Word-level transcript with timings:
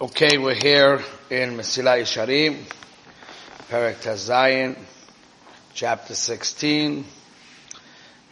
Okay, 0.00 0.36
we're 0.36 0.54
here 0.54 1.02
in 1.30 1.56
Mesilat 1.56 2.02
Yesharim, 2.02 2.62
Perek 3.70 3.96
Tazayin, 3.96 4.76
chapter 5.72 6.14
16, 6.14 7.04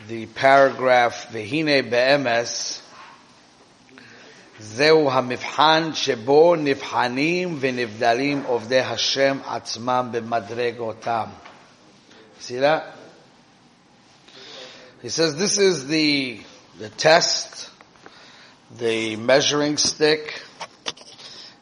the 0.09 0.27
paragraph 0.27 1.29
Vehine 1.33 1.91
Be'emes, 1.91 2.81
זהו 4.61 5.11
המבחן 5.11 5.91
שבו 5.95 6.57
נבחנים 6.57 7.57
ונבדלים 7.61 8.43
עובדי 8.47 8.81
השם 8.81 9.39
עצמם 9.47 10.09
במדרגותם. 10.13 11.27
See 12.41 12.59
that? 12.59 12.97
He 15.03 15.09
says 15.09 15.37
this 15.37 15.59
is 15.59 15.87
the, 15.87 16.41
the 16.79 16.89
test, 16.89 17.71
the 18.79 19.17
measuring 19.17 19.77
stick, 19.77 20.43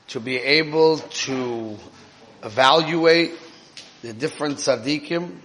to 0.07 0.19
be 0.19 0.37
able 0.37 0.99
to 0.99 1.77
evaluate 2.43 3.33
the 4.01 4.13
different 4.13 4.57
tzaddikim 4.57 5.37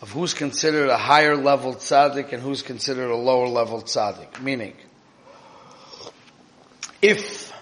of 0.00 0.12
who's 0.12 0.34
considered 0.34 0.88
a 0.88 0.96
higher 0.96 1.36
level 1.36 1.74
tzaddik 1.74 2.32
and 2.32 2.42
who's 2.42 2.62
considered 2.62 3.10
a 3.10 3.16
lower 3.16 3.48
level 3.48 3.82
tzaddik. 3.82 4.40
Meaning, 4.40 4.74
if 7.00 7.52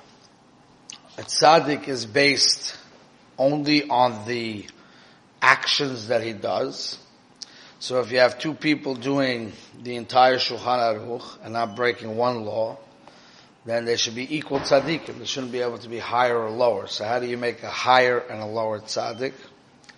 a 1.16 1.22
tzaddik 1.22 1.88
is 1.88 2.06
based 2.06 2.76
only 3.38 3.88
on 3.88 4.26
the 4.26 4.66
actions 5.40 6.08
that 6.08 6.22
he 6.22 6.32
does, 6.32 6.98
so 7.78 8.00
if 8.00 8.10
you 8.10 8.18
have 8.18 8.38
two 8.38 8.54
people 8.54 8.94
doing 8.94 9.52
the 9.82 9.96
entire 9.96 10.38
Shulchan 10.38 10.58
Aruch 10.98 11.38
and 11.44 11.52
not 11.52 11.76
breaking 11.76 12.16
one 12.16 12.44
law, 12.44 12.78
then 13.66 13.84
they 13.84 13.96
should 13.96 14.14
be 14.14 14.36
equal 14.36 14.60
tzaddikim. 14.60 15.18
They 15.18 15.26
shouldn't 15.26 15.52
be 15.52 15.60
able 15.60 15.78
to 15.78 15.88
be 15.88 15.98
higher 15.98 16.38
or 16.38 16.50
lower. 16.50 16.86
So 16.86 17.04
how 17.04 17.18
do 17.18 17.26
you 17.26 17.36
make 17.36 17.64
a 17.64 17.68
higher 17.68 18.18
and 18.18 18.40
a 18.40 18.46
lower 18.46 18.78
tzaddik? 18.78 19.32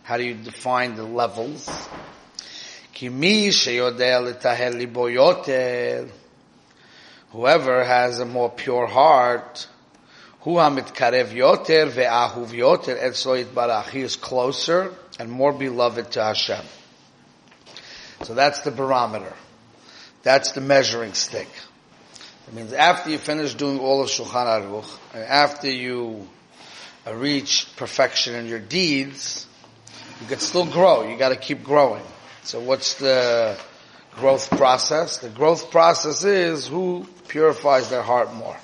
How 0.03 0.17
do 0.17 0.25
you 0.25 0.33
define 0.34 0.97
the 0.97 1.03
levels? 1.03 1.69
Whoever 7.31 7.84
has 7.84 8.20
a 8.20 8.25
more 8.25 8.51
pure 8.51 8.87
heart, 8.87 9.69
he 10.43 10.50
is 14.00 14.17
closer 14.17 14.95
and 15.19 15.31
more 15.31 15.53
beloved 15.53 16.11
to 16.12 16.25
Hashem. 16.25 16.65
So 18.23 18.33
that's 18.34 18.62
the 18.62 18.71
barometer. 18.71 19.34
That's 20.23 20.53
the 20.53 20.62
measuring 20.62 21.12
stick. 21.12 21.48
It 22.49 22.55
means 22.55 22.73
after 22.73 23.11
you 23.11 23.19
finish 23.19 23.53
doing 23.53 23.79
all 23.79 24.03
of 24.03 24.09
Shulchan 24.09 24.47
Aruch, 24.47 24.99
and 25.13 25.23
after 25.23 25.71
you 25.71 26.27
uh, 27.07 27.15
reach 27.15 27.69
perfection 27.77 28.35
in 28.37 28.47
your 28.47 28.59
deeds, 28.59 29.47
you 30.23 30.27
can 30.27 30.39
still 30.39 30.65
grow. 30.65 31.07
You 31.07 31.19
got 31.19 31.29
to 31.29 31.37
keep 31.37 31.63
growing. 31.63 32.03
So 32.45 32.59
what's 32.61 32.95
the 32.95 33.59
growth 34.13 34.49
process? 34.49 35.19
The 35.19 35.29
growth 35.29 35.71
process 35.71 36.25
is 36.25 36.67
who 36.67 37.07
purifies 37.29 37.91
their 37.91 38.01
heart 38.01 38.33
more. 38.33 38.57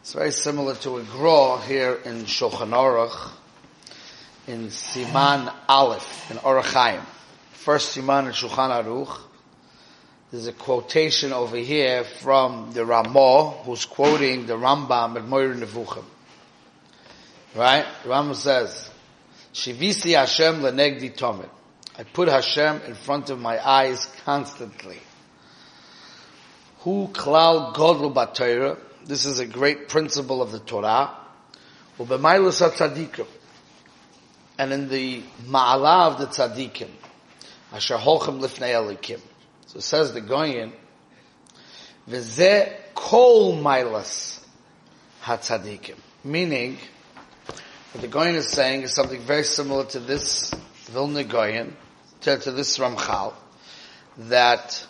It's 0.00 0.14
very 0.14 0.32
similar 0.32 0.74
to 0.76 0.96
a 0.96 1.04
grow 1.04 1.58
here 1.58 1.94
in 2.04 2.24
Shulchan 2.24 2.70
Aruch, 2.70 3.30
in 4.48 4.66
Siman 4.66 5.54
Aleph, 5.68 6.28
in 6.32 6.38
Orach 6.38 6.72
Chaim. 6.72 7.02
First 7.52 7.96
Siman 7.96 8.26
in 8.26 8.32
Shulchan 8.32 8.84
Aruch, 8.84 9.16
there's 10.30 10.46
a 10.46 10.52
quotation 10.52 11.32
over 11.32 11.56
here 11.56 12.04
from 12.04 12.70
the 12.72 12.84
Ramah, 12.84 13.50
who's 13.64 13.84
quoting 13.84 14.46
the 14.46 14.54
Rambam 14.54 15.16
at 15.16 15.24
Moir 15.24 15.54
Nevuchim. 15.54 16.04
Right? 17.56 17.84
Rambam 18.04 18.36
says, 18.36 18.90
Shivisi 19.52 20.14
Hashem 20.16 20.60
lenegdi 20.60 21.16
tomit. 21.16 21.50
I 21.98 22.04
put 22.04 22.28
Hashem 22.28 22.82
in 22.86 22.94
front 22.94 23.30
of 23.30 23.40
my 23.40 23.58
eyes 23.66 24.06
constantly. 24.24 24.98
Hu 26.78 27.08
klal 27.08 27.74
godlu 27.74 28.14
b'Torah. 28.14 28.78
This 29.04 29.26
is 29.26 29.40
a 29.40 29.46
great 29.46 29.88
principle 29.88 30.42
of 30.42 30.52
the 30.52 30.60
Torah. 30.60 31.10
U'b'mailus 31.98 32.70
tzaddikim. 32.70 33.26
And 34.56 34.72
in 34.72 34.88
the 34.88 35.22
ma'ala 35.42 36.12
of 36.12 36.18
the 36.18 36.26
tzaddikim. 36.26 36.90
Asher 37.72 37.96
holchem 37.96 38.40
lifnei 38.40 38.74
elikim. 38.74 39.20
So 39.70 39.78
it 39.78 39.82
says 39.82 40.12
the 40.12 40.20
Goyen, 40.20 40.72
V'zeh 42.08 42.74
kol 42.92 43.54
milas 43.54 44.40
hatzadikim. 45.22 45.94
Meaning, 46.24 46.76
what 47.92 48.02
the 48.02 48.08
Goyen 48.08 48.34
is 48.34 48.48
saying 48.48 48.82
is 48.82 48.92
something 48.92 49.20
very 49.20 49.44
similar 49.44 49.84
to 49.84 50.00
this 50.00 50.52
Vilna 50.86 51.22
Goyen, 51.22 51.76
to, 52.22 52.36
to 52.36 52.50
this 52.50 52.78
Ramchal, 52.78 53.32
that 54.18 54.84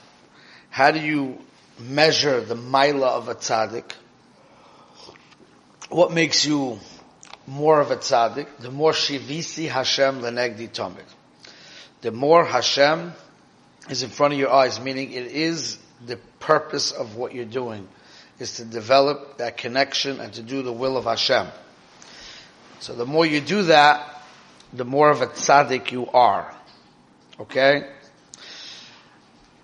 how 0.70 0.92
do 0.92 1.00
you 1.00 1.38
measure 1.78 2.41
the 2.41 2.56
mila 2.56 3.08
of 3.08 3.28
a 3.28 3.34
tzaddik? 3.34 3.92
What 5.91 6.10
makes 6.10 6.47
you 6.47 6.80
more 7.47 7.82
of 7.82 7.91
a 7.91 7.97
tzaddik? 7.97 8.47
The 8.60 8.70
more 8.70 8.92
shivisi 8.92 9.68
Hashem 9.68 10.22
lenegdi 10.22 10.70
tomik. 10.70 11.04
The 12.00 12.12
more 12.12 12.47
Hashem 12.47 13.12
is 13.88 14.02
in 14.02 14.10
front 14.10 14.34
of 14.34 14.38
your 14.38 14.50
eyes, 14.50 14.80
meaning 14.80 15.12
it 15.12 15.26
is 15.26 15.78
the 16.06 16.16
purpose 16.38 16.92
of 16.92 17.16
what 17.16 17.34
you're 17.34 17.44
doing, 17.44 17.88
is 18.38 18.56
to 18.56 18.64
develop 18.64 19.38
that 19.38 19.56
connection 19.56 20.20
and 20.20 20.32
to 20.34 20.42
do 20.42 20.62
the 20.62 20.72
will 20.72 20.96
of 20.96 21.04
Hashem. 21.04 21.46
So 22.80 22.94
the 22.94 23.06
more 23.06 23.26
you 23.26 23.41
do 23.41 23.64
that, 23.64 24.22
the 24.72 24.84
more 24.84 25.10
of 25.10 25.20
a 25.22 25.26
tzaddik 25.26 25.91
you 25.92 26.06
are. 26.08 26.54
Okay? 27.38 27.86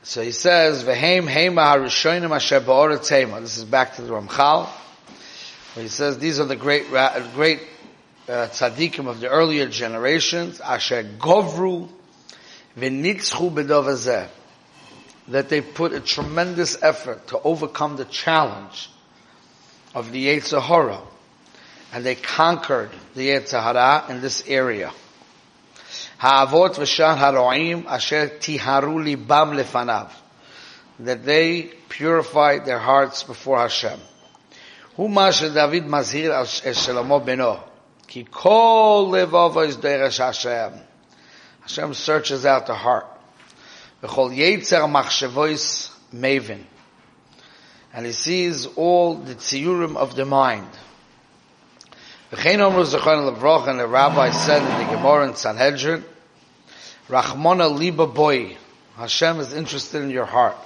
So 0.02 0.22
he 0.22 0.32
says, 0.32 0.84
"V'heim 0.84 1.28
heima 1.28 1.84
asher 2.34 3.40
This 3.40 3.58
is 3.58 3.64
back 3.64 3.96
to 3.96 4.02
the 4.02 4.12
Ramchal. 4.12 4.68
He 5.74 5.88
says 5.88 6.18
these 6.18 6.40
are 6.40 6.44
the 6.44 6.56
great, 6.56 6.88
great 7.34 7.60
uh, 8.28 8.48
tzaddikim 8.48 9.08
of 9.08 9.20
the 9.20 9.28
earlier 9.28 9.66
generations. 9.66 10.60
Asher 10.60 11.04
govru 11.04 11.88
that 15.28 15.48
they 15.48 15.60
put 15.60 15.92
a 15.92 16.00
tremendous 16.00 16.82
effort 16.82 17.26
to 17.28 17.40
overcome 17.40 17.96
the 17.96 18.04
challenge 18.04 18.90
of 19.94 20.12
the 20.12 20.26
Yetzirah, 20.26 21.00
and 21.92 22.04
they 22.04 22.14
conquered 22.14 22.90
the 23.14 23.28
Yetzirah 23.30 24.10
in 24.10 24.20
this 24.20 24.44
area. 24.46 24.92
That 30.98 31.24
they 31.24 31.62
purified 31.88 32.66
their 32.66 32.78
hearts 32.78 33.22
before 33.22 33.58
Hashem. 33.58 34.00
Hu 34.96 35.08
David 35.08 35.84
mazhir 35.84 36.30
es 36.30 36.86
Shlomo 36.86 37.24
beno. 37.24 37.60
Ki 38.06 38.24
kol 38.24 39.10
levava 39.10 39.66
is 39.66 39.76
Hashem. 40.18 40.85
Hashem 41.66 41.94
searches 41.94 42.46
out 42.46 42.68
the 42.68 42.76
heart. 42.76 43.06
V'chol 44.00 44.36
yetzer 44.36 44.88
machshevois 44.88 45.90
mavin. 46.14 46.62
And 47.92 48.06
he 48.06 48.12
sees 48.12 48.66
all 48.76 49.16
the 49.16 49.34
tziyurim 49.34 49.96
of 49.96 50.14
the 50.14 50.24
mind. 50.24 50.68
V'chein 52.30 52.60
omru 52.60 53.68
and 53.68 53.80
the 53.80 53.86
rabbi 53.88 54.30
said 54.30 54.62
in 54.62 54.86
the 54.86 54.94
Gemara 54.94 55.26
in 55.26 55.34
Sanhedrin, 55.34 56.04
Rachmona 57.08 57.76
liba 57.76 58.06
boy. 58.06 58.56
Hashem 58.96 59.40
is 59.40 59.52
interested 59.52 60.02
in 60.02 60.10
your 60.10 60.24
heart. 60.24 60.56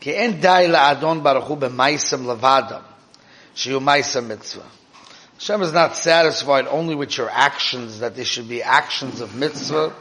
Ki 0.00 0.16
en 0.16 0.40
dai 0.40 0.66
la'adon 0.66 1.22
baruch 1.22 1.44
hu 1.44 1.54
b'maisem 1.54 2.24
levadam. 2.24 2.82
Shiyu 3.54 3.80
maisem 3.80 4.26
mitzvah. 4.26 4.66
Hashem 5.38 5.62
is 5.62 5.72
not 5.72 5.94
satisfied 5.94 6.66
only 6.66 6.96
with 6.96 7.16
your 7.16 7.30
actions, 7.30 8.00
that 8.00 8.16
they 8.16 8.24
should 8.24 8.48
be 8.48 8.60
actions 8.60 9.20
of 9.20 9.36
mitzvah. 9.36 9.94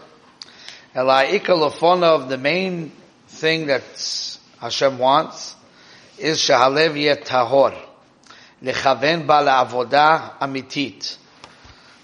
Of 0.95 2.29
the 2.29 2.39
main 2.41 2.91
thing 3.27 3.67
that 3.67 3.83
Hashem 4.59 4.97
wants 4.97 5.56
is 6.17 6.39
shahalev 6.39 7.00
yet 7.00 7.25
tahor. 7.25 7.77
Lechaven 8.63 9.27
ba 9.27 9.44
avodah 9.44 10.39
amitit. 10.39 11.17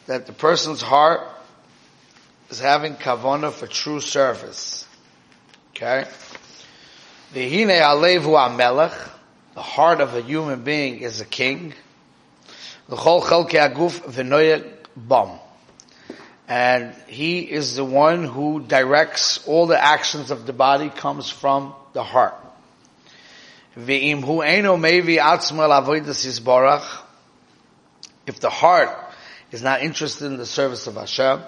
That 0.06 0.28
the 0.28 0.34
person's 0.34 0.84
heart 0.84 1.22
is 2.52 2.60
having 2.60 2.94
kavona 2.98 3.52
for 3.52 3.66
true 3.66 4.00
service. 4.00 4.86
Okay? 5.72 6.06
V'hine 7.34 7.82
alevu 7.82 8.38
amelech. 8.38 9.10
The 9.56 9.64
heart 9.64 10.02
of 10.02 10.14
a 10.14 10.22
human 10.22 10.64
being 10.64 11.00
is 11.00 11.20
a 11.20 11.26
king. 11.26 11.74
And 16.48 16.94
he 17.08 17.40
is 17.40 17.76
the 17.76 17.86
one 17.86 18.24
who 18.26 18.60
directs 18.62 19.48
all 19.48 19.66
the 19.68 19.82
actions 19.82 20.30
of 20.32 20.46
the 20.46 20.54
body 20.54 20.90
comes 20.90 21.30
from 21.30 21.74
the 21.94 22.04
heart. 22.04 22.36
if 28.26 28.40
the 28.40 28.50
heart 28.50 28.90
is 29.52 29.62
not 29.64 29.82
interested 29.82 30.26
in 30.26 30.38
the 30.38 30.46
service 30.46 30.88
of 30.88 30.96
Hashem, 30.96 31.42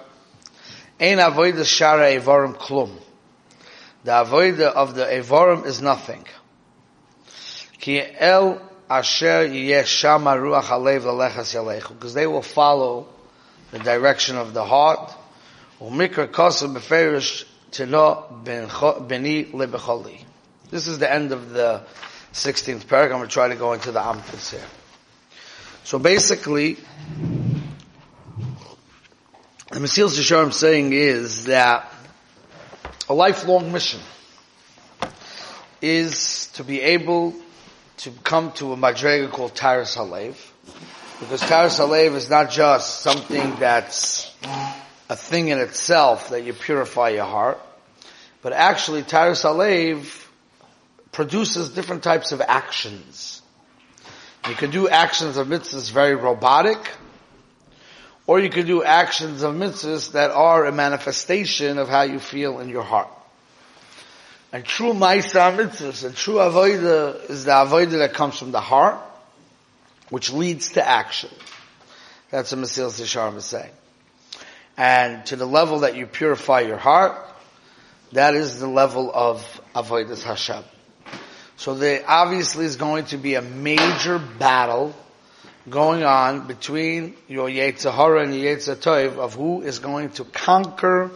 Ein 0.98 1.18
avoida 1.18 1.60
shara 1.60 2.18
evarim 2.18 2.54
klum. 2.54 2.90
The 4.04 4.12
avoida 4.12 4.72
of 4.72 4.94
the 4.94 5.04
evarim 5.04 5.66
is 5.66 5.82
nothing. 5.82 6.24
Ki 7.78 8.02
el 8.18 8.65
asher 8.88 9.46
yeh 9.46 9.84
shama 9.84 10.30
ruach 10.30 10.64
alev 10.64 11.02
yalechu. 11.02 11.88
Because 11.88 12.14
they 12.14 12.26
will 12.26 12.42
follow 12.42 13.06
the 13.70 13.78
direction 13.78 14.36
of 14.36 14.54
the 14.54 14.64
heart. 14.64 15.12
Umikra 15.80 16.28
kosim 16.28 16.74
beferish 16.74 17.44
tino 17.70 18.42
beni 18.44 19.44
lebecholi. 19.46 20.22
This 20.70 20.86
is 20.86 20.98
the 20.98 21.12
end 21.12 21.32
of 21.32 21.50
the 21.50 21.82
16th 22.32 22.88
paragraph. 22.88 23.14
I'm 23.14 23.20
going 23.20 23.28
to 23.28 23.32
try 23.32 23.48
to 23.48 23.56
go 23.56 23.72
into 23.72 23.92
the 23.92 24.00
Amphis 24.00 24.50
here. 24.50 24.66
So 25.84 25.98
basically, 25.98 26.76
the 29.70 29.78
Mesil 29.78 30.08
Yesharim 30.08 30.52
saying 30.52 30.92
is 30.92 31.44
that 31.44 31.92
a 33.08 33.14
lifelong 33.14 33.72
mission 33.72 34.00
is 35.80 36.48
to 36.54 36.64
be 36.64 36.80
able 36.80 37.34
to 37.98 38.10
come 38.10 38.52
to 38.52 38.72
a 38.72 38.76
madrega 38.76 39.30
called 39.30 39.54
Taras 39.54 39.96
Halev, 39.96 40.36
because 41.20 41.40
Taras 41.40 41.78
Halev 41.78 42.14
is 42.14 42.28
not 42.28 42.50
just 42.50 43.00
something 43.00 43.56
that's 43.56 44.34
a 45.08 45.16
thing 45.16 45.48
in 45.48 45.58
itself 45.58 46.30
that 46.30 46.44
you 46.44 46.52
purify 46.52 47.10
your 47.10 47.24
heart, 47.24 47.60
but 48.42 48.52
actually 48.52 49.02
Taras 49.02 49.42
Halev 49.42 50.26
produces 51.12 51.70
different 51.70 52.02
types 52.02 52.32
of 52.32 52.40
actions. 52.40 53.40
You 54.48 54.54
can 54.54 54.70
do 54.70 54.88
actions 54.88 55.38
of 55.38 55.48
mitzvahs 55.48 55.90
very 55.90 56.14
robotic, 56.14 56.78
or 58.26 58.38
you 58.38 58.50
can 58.50 58.66
do 58.66 58.82
actions 58.82 59.42
of 59.42 59.54
mitzvahs 59.54 60.12
that 60.12 60.30
are 60.30 60.66
a 60.66 60.72
manifestation 60.72 61.78
of 61.78 61.88
how 61.88 62.02
you 62.02 62.18
feel 62.18 62.60
in 62.60 62.68
your 62.68 62.82
heart. 62.82 63.08
And 64.56 64.64
true 64.64 64.94
Maisa 64.94 65.54
mitzvahs 65.54 66.02
and 66.02 66.16
true 66.16 66.36
avoida 66.36 67.28
is 67.28 67.44
the 67.44 67.50
avoida 67.50 67.98
that 67.98 68.14
comes 68.14 68.38
from 68.38 68.52
the 68.52 68.60
heart, 68.62 68.98
which 70.08 70.32
leads 70.32 70.70
to 70.70 70.88
action. 70.88 71.28
That's 72.30 72.52
what 72.52 72.62
Mesilas 72.62 72.98
Yesharim 72.98 73.36
is 73.36 73.44
saying. 73.44 73.70
And 74.78 75.26
to 75.26 75.36
the 75.36 75.44
level 75.44 75.80
that 75.80 75.94
you 75.94 76.06
purify 76.06 76.60
your 76.60 76.78
heart, 76.78 77.18
that 78.12 78.34
is 78.34 78.58
the 78.58 78.66
level 78.66 79.10
of 79.12 79.60
avodas 79.74 80.22
Hashem. 80.22 80.64
So 81.58 81.74
there 81.74 82.02
obviously 82.08 82.64
is 82.64 82.76
going 82.76 83.04
to 83.12 83.18
be 83.18 83.34
a 83.34 83.42
major 83.42 84.18
battle 84.18 84.94
going 85.68 86.02
on 86.02 86.46
between 86.46 87.14
your 87.28 87.50
Yetzirah 87.50 88.22
and 88.22 88.32
Yetzirah 88.32 89.18
of 89.18 89.34
who 89.34 89.60
is 89.60 89.80
going 89.80 90.12
to 90.12 90.24
conquer 90.24 91.10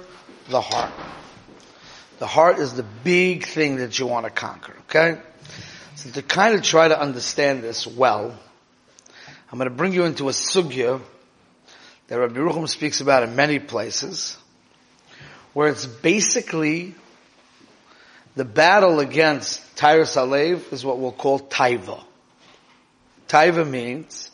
the 0.50 0.60
heart. 0.60 0.92
The 2.20 2.26
heart 2.26 2.58
is 2.58 2.74
the 2.74 2.82
big 2.82 3.46
thing 3.46 3.76
that 3.76 3.98
you 3.98 4.06
want 4.06 4.26
to 4.26 4.30
conquer, 4.30 4.76
okay? 4.80 5.18
So 5.96 6.10
to 6.10 6.22
kind 6.22 6.54
of 6.54 6.62
try 6.62 6.86
to 6.86 7.00
understand 7.00 7.62
this 7.62 7.86
well, 7.86 8.38
I'm 9.50 9.58
going 9.58 9.70
to 9.70 9.74
bring 9.74 9.94
you 9.94 10.04
into 10.04 10.28
a 10.28 10.32
sugya 10.32 11.00
that 12.08 12.18
Rabbi 12.18 12.38
Rucham 12.38 12.68
speaks 12.68 13.00
about 13.00 13.22
in 13.22 13.36
many 13.36 13.58
places, 13.58 14.36
where 15.54 15.68
it's 15.68 15.86
basically 15.86 16.94
the 18.36 18.44
battle 18.44 19.00
against 19.00 19.78
Taras 19.78 20.14
Halev 20.14 20.74
is 20.74 20.84
what 20.84 20.98
we'll 20.98 21.12
call 21.12 21.40
Taiva. 21.40 22.04
Taiva 23.28 23.66
means 23.66 24.30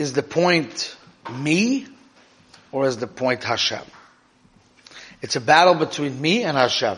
is 0.00 0.14
the 0.14 0.22
point 0.24 0.96
me 1.32 1.86
or 2.72 2.88
is 2.88 2.96
the 2.96 3.06
point 3.06 3.44
Hashem? 3.44 3.84
It's 5.22 5.36
a 5.36 5.40
battle 5.40 5.74
between 5.74 6.20
me 6.20 6.44
and 6.44 6.56
Hashem. 6.56 6.96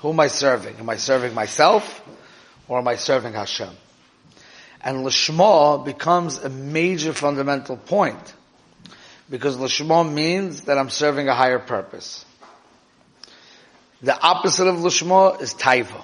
Who 0.00 0.10
am 0.10 0.20
I 0.20 0.28
serving? 0.28 0.76
Am 0.76 0.88
I 0.88 0.96
serving 0.96 1.34
myself 1.34 2.02
or 2.68 2.78
am 2.78 2.88
I 2.88 2.96
serving 2.96 3.32
Hashem? 3.32 3.70
And 4.82 5.04
Lishma 5.04 5.84
becomes 5.84 6.38
a 6.38 6.48
major 6.48 7.12
fundamental 7.12 7.76
point 7.76 8.34
because 9.30 9.56
Lishma 9.56 10.10
means 10.10 10.62
that 10.62 10.78
I'm 10.78 10.90
serving 10.90 11.28
a 11.28 11.34
higher 11.34 11.58
purpose. 11.58 12.24
The 14.02 14.18
opposite 14.20 14.66
of 14.66 14.76
Lishma 14.76 15.40
is 15.40 15.54
Taiva. 15.54 16.02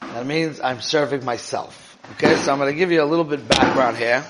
That 0.00 0.26
means 0.26 0.60
I'm 0.60 0.80
serving 0.80 1.24
myself. 1.24 1.98
Okay, 2.12 2.34
so 2.36 2.52
I'm 2.52 2.58
going 2.58 2.72
to 2.72 2.78
give 2.78 2.90
you 2.90 3.02
a 3.02 3.04
little 3.04 3.24
bit 3.24 3.46
background 3.48 3.96
here. 3.96 4.24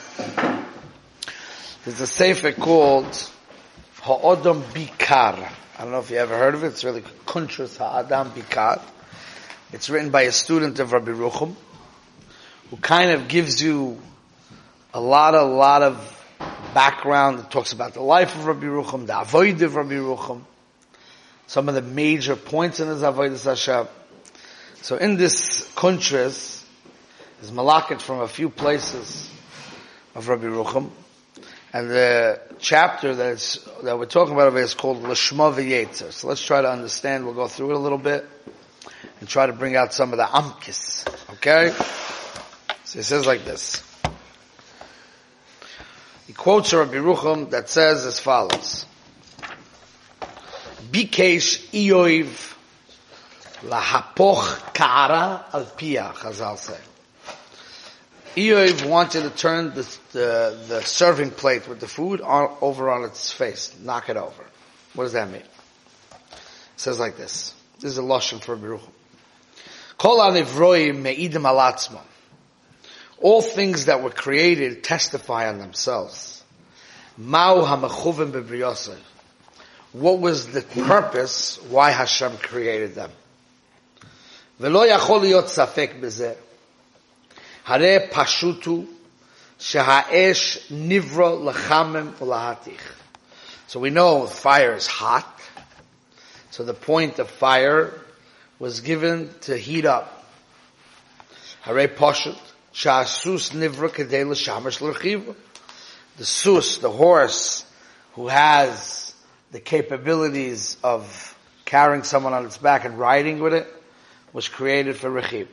There's 1.84 2.00
a 2.00 2.06
sefer 2.06 2.52
called 2.52 3.06
Ha'odam 4.02 4.62
Bikar. 4.62 5.50
I 5.78 5.82
don't 5.82 5.92
know 5.92 5.98
if 5.98 6.10
you 6.10 6.16
ever 6.16 6.38
heard 6.38 6.54
of 6.54 6.64
it. 6.64 6.68
It's 6.68 6.84
really 6.84 7.02
Kuntras 7.26 7.76
Ha'adam 7.76 8.30
Bikar. 8.30 8.80
It's 9.74 9.90
written 9.90 10.10
by 10.10 10.22
a 10.22 10.32
student 10.32 10.78
of 10.78 10.92
Rabbi 10.92 11.10
Rucham, 11.10 11.54
who 12.70 12.78
kind 12.78 13.10
of 13.10 13.28
gives 13.28 13.62
you 13.62 14.00
a 14.94 15.00
lot, 15.00 15.34
a 15.34 15.42
lot 15.42 15.82
of 15.82 16.34
background. 16.72 17.40
It 17.40 17.50
talks 17.50 17.74
about 17.74 17.92
the 17.92 18.00
life 18.00 18.34
of 18.36 18.46
Rabbi 18.46 18.64
Rucham, 18.64 19.06
the 19.06 19.20
avoid 19.20 19.60
of 19.60 19.76
Rabbi 19.76 19.96
Rucham, 19.96 20.40
some 21.46 21.68
of 21.68 21.74
the 21.74 21.82
major 21.82 22.36
points 22.36 22.80
in 22.80 22.88
his 22.88 23.02
avoid 23.02 23.32
Hashem. 23.32 23.86
So 24.80 24.96
in 24.96 25.18
this 25.18 25.70
Kuntras, 25.74 26.64
is 27.42 27.50
malakit 27.50 28.00
from 28.00 28.20
a 28.20 28.28
few 28.28 28.48
places 28.48 29.30
of 30.14 30.26
Rabbi 30.26 30.46
Rucham. 30.46 30.88
And 31.76 31.90
the 31.90 32.40
chapter 32.58 33.14
that's, 33.14 33.58
that 33.82 33.98
we're 33.98 34.06
talking 34.06 34.32
about 34.32 34.56
is 34.56 34.72
called 34.72 35.02
Lishma 35.02 35.52
V'Yetzer. 35.52 36.10
So 36.10 36.26
let's 36.26 36.42
try 36.42 36.62
to 36.62 36.70
understand. 36.70 37.26
We'll 37.26 37.34
go 37.34 37.48
through 37.48 37.72
it 37.72 37.74
a 37.74 37.78
little 37.78 37.98
bit 37.98 38.24
and 39.20 39.28
try 39.28 39.44
to 39.44 39.52
bring 39.52 39.76
out 39.76 39.92
some 39.92 40.14
of 40.14 40.16
the 40.16 40.24
amkis. 40.24 41.06
Okay? 41.34 41.74
So 42.84 42.98
it 42.98 43.02
says 43.02 43.26
like 43.26 43.44
this. 43.44 43.82
He 46.26 46.32
quotes 46.32 46.72
Rabbi 46.72 46.94
Rucham 46.94 47.50
that 47.50 47.68
says 47.68 48.06
as 48.06 48.20
follows. 48.20 48.86
Bikesh 50.90 51.68
Ioiv 51.72 52.54
lahapoch 53.68 54.72
ka'ara 54.72 55.44
al 55.52 55.66
Chazal. 55.66 56.80
Eoiv 58.36 58.86
wanted 58.86 59.22
to 59.22 59.30
turn 59.30 59.72
the, 59.74 59.98
the, 60.12 60.58
the, 60.68 60.82
serving 60.82 61.30
plate 61.30 61.66
with 61.66 61.80
the 61.80 61.88
food 61.88 62.20
on, 62.20 62.54
over 62.60 62.90
on 62.90 63.04
its 63.04 63.32
face, 63.32 63.74
knock 63.80 64.10
it 64.10 64.18
over. 64.18 64.44
What 64.92 65.04
does 65.04 65.14
that 65.14 65.30
mean? 65.30 65.40
It 65.40 65.48
says 66.76 66.98
like 66.98 67.16
this. 67.16 67.54
This 67.80 67.92
is 67.92 67.98
a 67.98 68.02
lashon 68.02 68.42
for 68.42 68.54
Baruch. 68.54 68.82
Kol 69.96 70.30
me'idim 70.32 71.42
alatzma. 71.42 72.00
All 73.22 73.40
things 73.40 73.86
that 73.86 74.02
were 74.02 74.10
created 74.10 74.84
testify 74.84 75.48
on 75.48 75.58
themselves. 75.58 76.44
Mao 77.16 77.62
hamachuvim 77.62 78.32
bebriyosei. 78.32 78.98
What 79.92 80.18
was 80.18 80.48
the 80.48 80.60
purpose 80.60 81.58
why 81.70 81.90
Hashem 81.90 82.36
created 82.36 82.96
them? 82.96 83.10
V'lo 84.60 84.86
yachol 84.86 85.22
liot 85.22 85.44
safek 85.44 86.00
bezeh. 86.00 86.36
Hare 87.66 88.06
Pashutu 88.06 88.86
Shehaesh 89.58 90.68
Nivra 90.68 91.52
Lachamim 91.52 92.12
Lahatich. 92.18 92.78
So 93.66 93.80
we 93.80 93.90
know 93.90 94.28
fire 94.28 94.74
is 94.74 94.86
hot. 94.86 95.26
So 96.52 96.62
the 96.62 96.74
point 96.74 97.18
of 97.18 97.28
fire 97.28 97.92
was 98.60 98.82
given 98.82 99.30
to 99.40 99.56
heat 99.56 99.84
up. 99.84 100.24
Hare 101.62 101.88
Pashut 101.88 102.38
Shasus 102.72 103.50
Nivra 103.50 103.88
Kedela 103.88 104.36
Shamash 104.36 104.78
Lachiv. 104.78 105.34
The 106.18 106.24
sus, 106.24 106.78
the 106.78 106.88
horse, 106.88 107.66
who 108.12 108.28
has 108.28 109.12
the 109.50 109.58
capabilities 109.58 110.76
of 110.84 111.36
carrying 111.64 112.04
someone 112.04 112.32
on 112.32 112.46
its 112.46 112.58
back 112.58 112.84
and 112.84 112.96
riding 112.96 113.40
with 113.40 113.54
it, 113.54 113.66
was 114.32 114.46
created 114.46 114.94
for 114.94 115.10
Rechiv. 115.10 115.48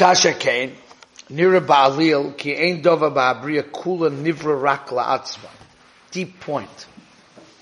Kasha 0.00 0.32
Kain, 0.32 0.72
Nira 1.28 1.60
Ba'alil, 1.60 2.34
Ki 2.34 2.56
Ein 2.56 2.82
Dova 2.82 3.14
Ba'abriya 3.14 3.64
Kula 3.64 4.10
Nivra. 4.10 5.50
Deep 6.10 6.40
point. 6.40 6.86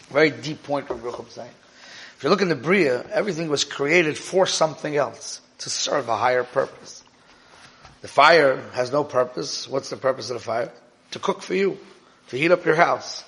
Very 0.08 0.30
deep 0.30 0.62
point 0.62 0.88
what 0.88 1.02
Rucham 1.02 1.28
saying. 1.30 1.50
If 2.16 2.22
you 2.22 2.30
look 2.30 2.40
in 2.40 2.48
the 2.48 2.54
Bria, 2.54 3.04
everything 3.10 3.48
was 3.48 3.64
created 3.64 4.16
for 4.16 4.46
something 4.46 4.94
else, 4.94 5.40
to 5.58 5.68
serve 5.68 6.08
a 6.08 6.16
higher 6.16 6.44
purpose. 6.44 7.02
The 8.02 8.08
fire 8.08 8.62
has 8.72 8.92
no 8.92 9.02
purpose. 9.02 9.66
What's 9.68 9.90
the 9.90 9.96
purpose 9.96 10.30
of 10.30 10.34
the 10.34 10.44
fire? 10.44 10.70
To 11.10 11.18
cook 11.18 11.42
for 11.42 11.56
you, 11.56 11.76
to 12.28 12.36
heat 12.36 12.52
up 12.52 12.64
your 12.64 12.76
house. 12.76 13.24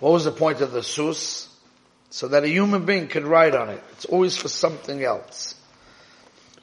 What 0.00 0.12
was 0.12 0.26
the 0.26 0.32
point 0.32 0.60
of 0.60 0.72
the 0.72 0.82
sus? 0.82 1.48
So 2.10 2.28
that 2.28 2.44
a 2.44 2.48
human 2.48 2.84
being 2.84 3.08
could 3.08 3.24
ride 3.24 3.54
on 3.54 3.70
it. 3.70 3.82
It's 3.92 4.04
always 4.04 4.36
for 4.36 4.48
something 4.48 5.02
else. 5.02 5.54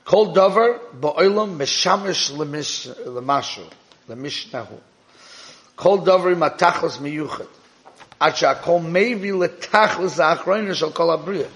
Kol 0.05 0.35
davar 0.35 0.79
ba'olam 0.99 1.57
meshamish 1.57 2.31
lemashu. 2.31 3.67
the 4.07 4.15
Mishnah. 4.15 4.67
Kol 5.75 6.05
davri 6.05 6.35
matachos 6.35 6.99
miyuchat. 6.99 7.47
Acha 8.21 8.61
kol 8.61 8.79
maybe 8.79 9.29
letachos 9.29 10.19
achroin 10.19 10.73
shall 10.75 10.91
kol 10.91 11.17
abriya. 11.17 11.47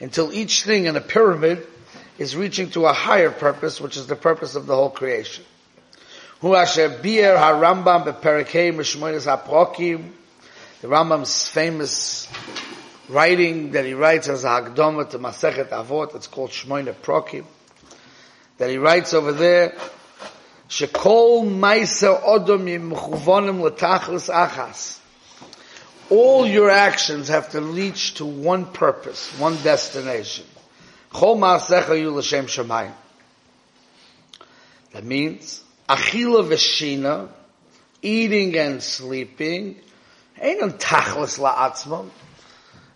Until 0.00 0.32
each 0.32 0.64
thing 0.64 0.86
in 0.86 0.96
a 0.96 1.02
pyramid 1.02 1.66
is 2.18 2.34
reaching 2.34 2.70
to 2.70 2.86
a 2.86 2.94
higher 2.94 3.30
purpose, 3.30 3.78
which 3.78 3.98
is 3.98 4.06
the 4.06 4.16
purpose 4.16 4.54
of 4.54 4.66
the 4.66 4.74
whole 4.74 4.90
creation. 4.90 5.44
Hu 6.40 6.54
asher 6.54 6.88
bier 6.88 7.36
harambam 7.36 8.06
beperekei 8.06 8.74
mishmoynes 8.74 9.26
haprokim. 9.26 10.12
The 10.80 10.88
Rambam's 10.88 11.48
famous 11.48 12.26
writing 13.08 13.72
that 13.72 13.84
he 13.84 13.94
writes 13.94 14.28
as 14.28 14.44
a 14.44 14.48
Hagdama 14.48 15.10
to 15.10 15.18
Masechet 15.18 15.68
Avot, 15.68 16.14
it's 16.14 16.26
called 16.26 16.50
Shmoyne 16.50 16.92
Prokim, 16.94 17.44
that 18.58 18.70
he 18.70 18.78
writes 18.78 19.14
over 19.14 19.32
there, 19.32 19.76
Shekol 20.68 21.46
Maisa 21.46 22.22
Odom 22.22 22.64
Yimchuvonim 22.64 23.68
Latachlis 23.68 24.32
Achas. 24.32 24.98
All 26.10 26.46
your 26.46 26.70
actions 26.70 27.28
have 27.28 27.50
to 27.50 27.60
reach 27.60 28.14
to 28.14 28.24
one 28.24 28.66
purpose, 28.66 29.28
one 29.38 29.56
destination. 29.62 30.44
Chol 31.12 31.36
Maasecha 31.36 32.00
Yu 32.00 32.10
L'Shem 32.10 32.46
Shemayim. 32.46 32.92
That 34.92 35.04
means, 35.04 35.62
Achila 35.88 36.48
Veshina, 36.48 37.28
eating 38.02 38.56
and 38.56 38.82
sleeping, 38.82 39.76
ain't 40.40 40.62
on 40.62 40.72
Tachlis 40.72 41.38
La'atzmam. 41.38 42.08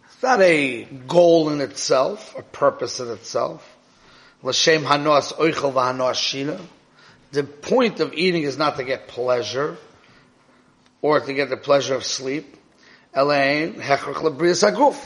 It's 0.06 0.22
not 0.22 0.40
a 0.40 0.84
goal 0.84 1.50
in 1.50 1.60
itself, 1.60 2.34
a 2.36 2.42
purpose 2.42 3.00
in 3.00 3.08
itself. 3.10 3.69
L'shem 4.42 4.84
hanoas 4.84 5.34
oichel 5.34 5.72
v'hanoas 5.72 6.14
shina. 6.14 6.60
The 7.32 7.44
point 7.44 8.00
of 8.00 8.14
eating 8.14 8.42
is 8.42 8.58
not 8.58 8.76
to 8.76 8.84
get 8.84 9.08
pleasure, 9.08 9.76
or 11.02 11.20
to 11.20 11.32
get 11.32 11.50
the 11.50 11.56
pleasure 11.56 11.94
of 11.94 12.04
sleep. 12.04 12.56
Elaine 13.14 13.74
hechrach 13.74 14.14
lebrias 14.14 14.68
aguf. 14.68 14.98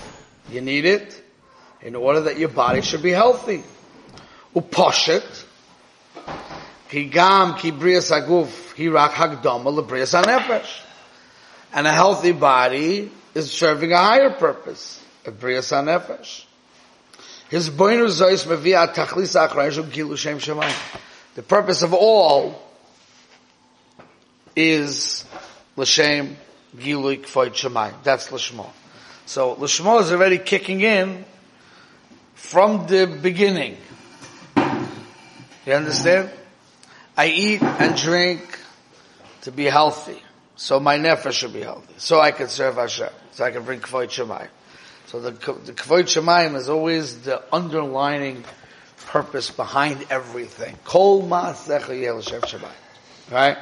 You 0.51 0.61
need 0.61 0.85
it 0.85 1.23
in 1.83 1.95
order 1.95 2.23
that 2.23 2.39
your 2.39 2.49
body 2.49 2.83
should 2.83 3.03
be 3.03 3.11
healthy. 3.11 3.63
Uposhet. 4.55 5.45
Ki 6.89 7.07
gam 7.07 7.55
ki 7.57 7.73
brias 7.73 8.11
aguf 8.13 8.75
hirak 8.75 9.11
hagdama 9.11 9.73
lebrias 9.77 10.21
anefesh. 10.21 10.83
And 11.73 11.87
a 11.87 11.93
healthy 11.93 12.33
body 12.33 13.11
is 13.35 13.51
serving 13.51 13.93
a 13.93 13.99
higher 13.99 14.31
purpose. 14.31 15.03
Brias 15.25 15.73
HaNefesh. 15.73 16.45
His 17.49 17.71
zois 17.71 18.47
mevia 18.47 18.93
tachlis 18.93 19.35
gilu 19.91 20.17
shem 20.17 20.39
shemayim. 20.39 21.01
The 21.35 21.43
purpose 21.43 21.83
of 21.83 21.93
all 21.93 22.63
is 24.57 25.25
l'shem 25.77 26.37
gilu 26.77 27.17
kfoit 27.19 27.53
shemayim. 27.53 28.03
That's 28.03 28.33
l'shmo. 28.33 28.71
So 29.27 29.53
l'shmo 29.53 30.01
is 30.01 30.13
already 30.13 30.39
kicking 30.39 30.81
in 30.81 31.25
from 32.35 32.87
the 32.87 33.07
beginning. 33.07 33.77
You 34.57 35.73
understand? 35.73 36.31
I 37.17 37.29
eat 37.29 37.63
and 37.63 37.97
drink 37.97 38.59
to 39.43 39.53
be 39.53 39.65
healthy. 39.65 40.23
So 40.57 40.79
my 40.81 40.99
nefesh 40.99 41.33
should 41.33 41.53
be 41.53 41.63
healthy. 41.63 41.95
So 41.97 42.21
I 42.21 42.33
can 42.33 42.49
serve 42.49 42.77
Hashem. 42.77 43.11
So 43.33 43.45
I 43.45 43.51
can 43.51 43.65
bring 43.65 43.81
kfoit 43.81 44.09
shemayim. 44.09 44.49
So 45.08 45.20
the, 45.20 45.32
the 45.32 45.74
Kavoid 45.74 46.04
Shemayim 46.04 46.56
is 46.56 46.70
always 46.70 47.22
the 47.22 47.42
underlining 47.54 48.44
purpose 49.08 49.50
behind 49.50 50.06
everything. 50.10 50.78
Kol 50.84 51.24
Ma'asecha 51.24 52.00
Yel 52.00 52.22
Shem 52.22 52.42
Shemayim. 52.42 53.32
Right? 53.32 53.58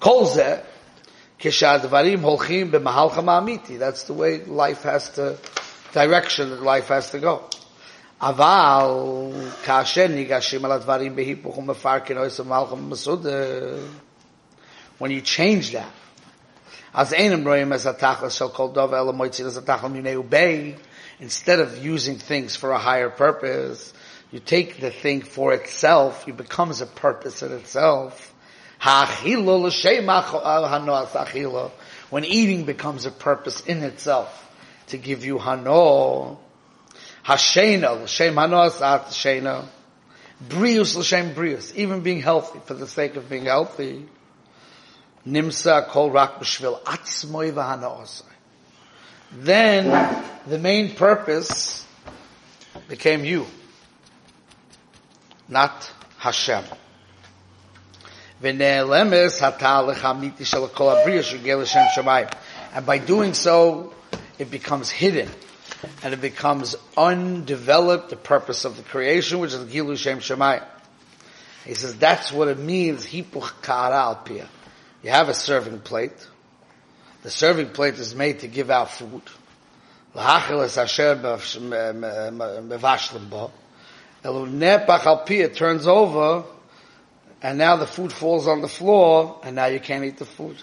Kol 0.00 0.26
Zeh, 0.26 0.64
Kishadvarim 1.38 2.20
Holchim 2.20 2.70
B'Mahalcha 2.70 3.22
Ma'amiti. 3.22 3.78
That's 3.78 4.04
the 4.04 4.14
way 4.14 4.44
life 4.44 4.84
has 4.84 5.10
to, 5.10 5.38
direction 5.92 6.50
that 6.50 6.62
life 6.62 6.88
has 6.88 7.10
to 7.10 7.18
go. 7.18 7.48
אבל 8.22 9.32
כאשר 9.64 10.06
ניגשים 10.06 10.64
על 10.64 10.72
הדברים 10.72 11.16
בהיפוך 11.16 11.58
ומפרקן 11.58 12.16
או 12.18 12.44
מלכה 12.44 12.76
מסודר, 12.76 13.78
when 14.98 15.10
you 15.10 15.20
change 15.20 15.72
that, 15.72 15.90
as 16.97 17.13
einem 17.13 17.43
roim 17.43 17.71
as 17.71 17.85
a 17.85 17.93
tachlis 17.93 18.35
shall 18.35 18.49
call 18.49 18.69
dov 18.69 18.91
ela 18.91 19.13
as 19.23 19.55
a 19.55 19.61
tachlis 19.61 19.91
mineu 19.91 20.75
instead 21.19 21.59
of 21.59 21.77
using 21.85 22.15
things 22.15 22.55
for 22.55 22.71
a 22.71 22.79
higher 22.79 23.11
purpose, 23.11 23.93
you 24.31 24.39
take 24.39 24.79
the 24.79 24.89
thing 24.89 25.21
for 25.21 25.53
itself, 25.53 26.27
it 26.27 26.35
becomes 26.35 26.81
a 26.81 26.87
purpose 26.87 27.43
in 27.43 27.51
itself. 27.51 28.33
When 32.09 32.25
eating 32.25 32.65
becomes 32.65 33.05
a 33.05 33.11
purpose 33.11 33.61
in 33.61 33.83
itself, 33.83 34.43
to 34.87 34.97
give 34.97 35.23
you 35.23 35.37
hano, 35.37 36.37
hashena, 37.25 38.03
l'shem 38.03 38.35
hanoas 38.35 38.81
at 38.81 39.05
shena, 39.07 39.65
brius 40.47 40.95
brius, 41.33 41.75
even 41.75 42.01
being 42.01 42.21
healthy 42.21 42.59
for 42.65 42.73
the 42.73 42.87
sake 42.87 43.15
of 43.15 43.29
being 43.29 43.45
healthy, 43.45 44.07
Nimsa 45.27 45.87
kol 45.87 46.11
rak 46.11 46.39
b'shvil 46.39 46.81
v'hanaosai. 46.83 48.23
Then 49.31 50.23
the 50.47 50.57
main 50.57 50.95
purpose 50.95 51.85
became 52.87 53.25
you, 53.25 53.45
not 55.49 55.91
Hashem. 56.17 56.63
And 58.41 58.59
by 62.85 62.97
doing 62.99 63.33
so, 63.33 63.93
it 64.39 64.51
becomes 64.51 64.89
hidden. 64.89 65.29
And 66.03 66.13
it 66.13 66.21
becomes 66.21 66.75
undeveloped, 66.95 68.09
the 68.09 68.15
purpose 68.15 68.65
of 68.65 68.77
the 68.77 68.83
creation, 68.83 69.39
which 69.39 69.53
is 69.53 69.63
Gilu 69.65 69.97
Shem 69.97 70.19
Shemayim. 70.19 70.63
He 71.65 71.73
says 71.73 71.97
that's 71.97 72.31
what 72.31 72.47
it 72.47 72.57
means, 72.57 73.05
hipuch 73.05 73.61
ka'ara 73.61 73.95
al 73.95 74.15
piyah. 74.23 74.47
You 75.03 75.11
have 75.11 75.29
a 75.29 75.33
serving 75.33 75.79
plate. 75.79 76.27
The 77.23 77.29
serving 77.29 77.69
plate 77.69 77.95
is 77.95 78.15
made 78.15 78.39
to 78.39 78.47
give 78.47 78.69
out 78.69 78.91
food. 78.91 79.21
It 85.29 85.55
turns 85.55 85.87
over, 85.87 86.43
and 87.41 87.57
now 87.57 87.75
the 87.75 87.85
food 87.87 88.11
falls 88.11 88.47
on 88.47 88.61
the 88.61 88.67
floor, 88.67 89.39
and 89.43 89.55
now 89.55 89.65
you 89.67 89.79
can't 89.79 90.03
eat 90.03 90.17
the 90.17 90.25
food. 90.25 90.57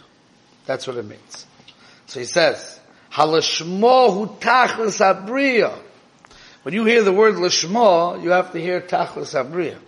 That's 0.67 0.87
what 0.87 0.97
it 0.97 1.05
means. 1.05 1.47
So 2.07 2.21
he 2.21 2.27
says, 2.27 2.81
Halashmo 3.13 4.41
tachlis 4.41 5.01
abriya. 5.01 5.79
When 6.63 6.75
you 6.75 6.85
hear 6.85 7.03
the 7.03 7.13
word 7.13 7.35
lishmo, 7.35 8.23
you 8.23 8.31
have 8.31 8.53
to 8.53 8.61
hear 8.61 8.81
tachlis 8.81 9.35
abriya. 9.35 9.79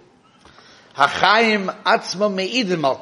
Hachayim 0.95 1.75
atzma 1.83 2.31
meidim 2.33 2.85
al 2.85 2.97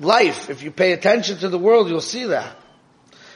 life, 0.00 0.50
if 0.50 0.62
you 0.62 0.70
pay 0.70 0.92
attention 0.92 1.38
to 1.38 1.48
the 1.48 1.58
world, 1.58 1.88
you'll 1.88 2.00
see 2.00 2.24
that. 2.24 2.56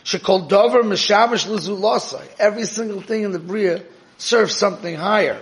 Shekol 0.04 0.48
dover 0.48 0.82
mishamish 0.82 1.46
lezulosai. 1.46 2.26
Every 2.38 2.64
single 2.64 3.00
thing 3.00 3.22
in 3.22 3.32
the 3.32 3.38
bria 3.38 3.82
serves 4.18 4.56
something 4.56 4.94
higher. 4.96 5.40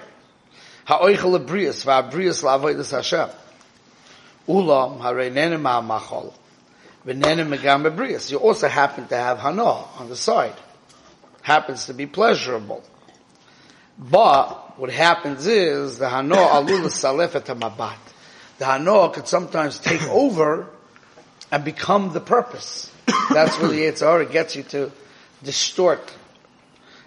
Ha'oichel 0.84 1.38
abrius, 1.38 1.84
va'abrius 1.84 2.42
la'avoidas 2.42 2.90
Hashem. 2.90 3.28
Ulam 4.48 5.00
ha'reinenim 5.00 5.62
ha'machol. 5.62 6.32
V'nenim 7.06 7.56
megam 7.56 7.90
abrius. 7.90 8.30
You 8.30 8.38
also 8.38 8.68
happen 8.68 9.06
to 9.08 9.16
have 9.16 9.38
hana 9.38 9.64
on 9.64 10.08
the 10.08 10.16
side. 10.16 10.54
Happens 11.42 11.86
to 11.86 11.94
be 11.94 12.06
pleasurable. 12.06 12.84
But, 13.98 14.78
what 14.78 14.90
happens 14.90 15.46
is, 15.46 15.98
the 15.98 16.08
hana 16.08 16.36
alul 16.36 16.86
salef 16.86 17.34
et. 17.34 17.44
The 18.58 18.64
hana 18.64 19.10
could 19.10 19.26
sometimes 19.26 19.78
take 19.78 20.02
over 20.08 20.68
and 21.52 21.64
become 21.64 22.12
the 22.14 22.20
purpose. 22.20 22.90
That's 23.30 23.60
where 23.60 23.68
the 23.68 23.80
Yitzhara 23.82 24.32
gets 24.32 24.56
you 24.56 24.62
to 24.64 24.90
distort. 25.44 26.12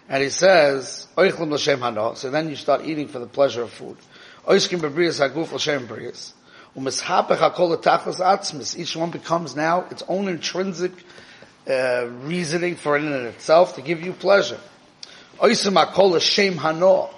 And 0.08 0.22
he 0.22 0.30
says, 0.30 1.08
Oichlim 1.18 1.50
l'shem 1.50 1.80
hano, 1.80 2.16
so 2.16 2.30
then 2.30 2.48
you 2.48 2.56
start 2.56 2.86
eating 2.86 3.08
for 3.08 3.18
the 3.18 3.26
pleasure 3.26 3.64
of 3.64 3.72
food. 3.72 3.98
Oiskim 4.48 4.80
b'briyas 4.80 5.20
haguf 5.20 5.52
l'shem 5.52 5.88
briyas. 5.88 6.34
Umeshapech 6.78 7.38
hakol 7.38 7.72
l'tachlis 7.72 8.20
atzmis. 8.20 8.78
Each 8.78 8.96
one 8.96 9.10
becomes 9.10 9.56
now 9.56 9.86
its 9.90 10.04
own 10.08 10.28
intrinsic 10.28 10.94
uh, 11.68 12.06
reasoning 12.22 12.76
for 12.76 12.98
it 12.98 13.04
in 13.04 13.14
itself 13.26 13.76
to 13.76 13.82
give 13.82 14.04
you 14.04 14.14
pleasure. 14.14 14.60
Oisim 15.40 15.84
hakol 15.84 16.12
l'shem 16.12 16.54
hano. 16.54 17.10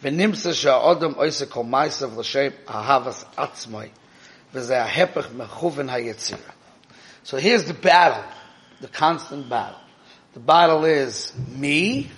V'nimsa 0.00 0.54
sha'odam 0.54 1.16
oisik 1.16 1.50
kol 1.50 1.64
maisav 1.64 2.16
l'shem 2.16 2.52
ahavas 2.68 3.24
atzmai. 3.34 3.90
So 7.23 7.37
here's 7.37 7.65
the 7.65 7.73
battle, 7.73 8.23
the 8.81 8.87
constant 8.87 9.49
battle. 9.49 9.79
The 10.33 10.39
battle 10.39 10.85
is 10.85 11.33
me, 11.49 12.09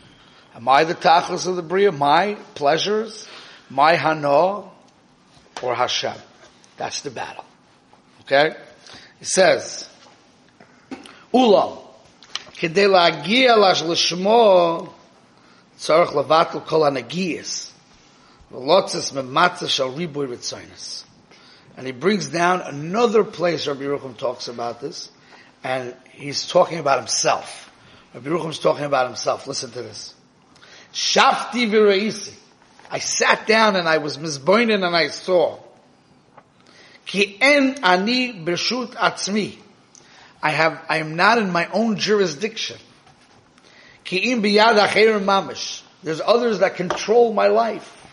am 0.55 0.67
I 0.67 0.83
the 0.83 0.95
tachlis 0.95 1.47
of 1.47 1.55
the 1.55 1.61
bria, 1.61 1.91
my 1.91 2.35
pleasures, 2.55 3.27
my 3.69 3.95
hano, 3.95 4.69
or 5.61 5.75
Hashem? 5.75 6.15
That's 6.77 7.01
the 7.01 7.11
battle. 7.11 7.45
Okay? 8.21 8.55
He 9.19 9.25
says, 9.25 9.89
Ulam, 11.33 11.79
כדי 12.53 12.87
להגיע 12.87 13.55
לשמו 13.57 14.87
צריך 15.77 16.15
לבטל 16.15 16.59
כל 16.65 16.87
הנגיעס 16.87 17.71
ולוצס 18.51 19.11
ממצה 19.11 19.67
של 19.67 19.83
ריבוי 19.83 20.27
רציינס. 20.27 21.05
And 21.78 21.86
he 21.86 21.92
brings 21.92 22.26
down 22.26 22.60
another 22.62 23.22
place 23.22 23.68
Rabbi 23.68 23.82
Yerucham 23.82 24.16
talks 24.16 24.48
about 24.48 24.80
this, 24.80 25.12
and 25.62 25.94
he's 26.10 26.48
talking 26.48 26.80
about 26.80 26.98
himself. 26.98 27.70
Rabbi 28.14 28.30
Yerucham's 28.30 28.58
talking 28.58 28.84
about 28.84 29.06
himself. 29.06 29.46
Listen 29.46 29.70
to 29.70 29.82
this. 29.82 30.12
Shafti 30.92 31.70
v'reisi. 31.70 32.34
I 32.90 32.98
sat 32.98 33.46
down 33.46 33.76
and 33.76 33.88
I 33.88 33.98
was 33.98 34.18
misboinen 34.18 34.84
and 34.84 34.96
I 34.96 35.06
saw. 35.06 35.60
Ki 37.06 37.38
en 37.40 37.76
ani 37.84 38.32
b'rshut 38.32 38.94
atzmi. 38.94 39.56
I 40.42 40.50
have, 40.50 40.84
I 40.88 40.96
am 40.96 41.14
not 41.14 41.38
in 41.38 41.52
my 41.52 41.68
own 41.72 41.96
jurisdiction. 41.96 42.78
Ki 44.02 44.32
im 44.32 44.42
biyad 44.42 44.74
mamish. 45.24 45.82
There's 46.02 46.20
others 46.20 46.58
that 46.58 46.74
control 46.74 47.32
my 47.32 47.46
life. 47.46 48.04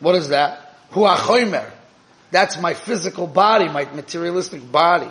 What 0.00 0.16
is 0.16 0.30
that? 0.30 0.74
Hu 0.90 1.02
achoymer. 1.02 1.72
That's 2.30 2.60
my 2.60 2.74
physical 2.74 3.26
body, 3.26 3.68
my 3.68 3.84
materialistic 3.84 4.70
body. 4.70 5.10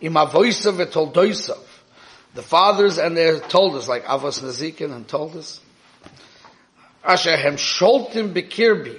Im 0.00 0.14
avoisav 0.14 0.84
etoldoisav. 0.84 1.58
The 2.34 2.42
fathers 2.42 2.98
and 2.98 3.16
their 3.16 3.38
told 3.40 3.76
us, 3.76 3.88
like 3.88 4.04
Avos 4.04 4.42
Nazikin 4.42 4.92
and 4.94 5.08
told 5.08 5.36
us. 5.36 5.60
Hem 7.02 7.56
sholtim 7.56 8.34
bekirbi. 8.34 8.98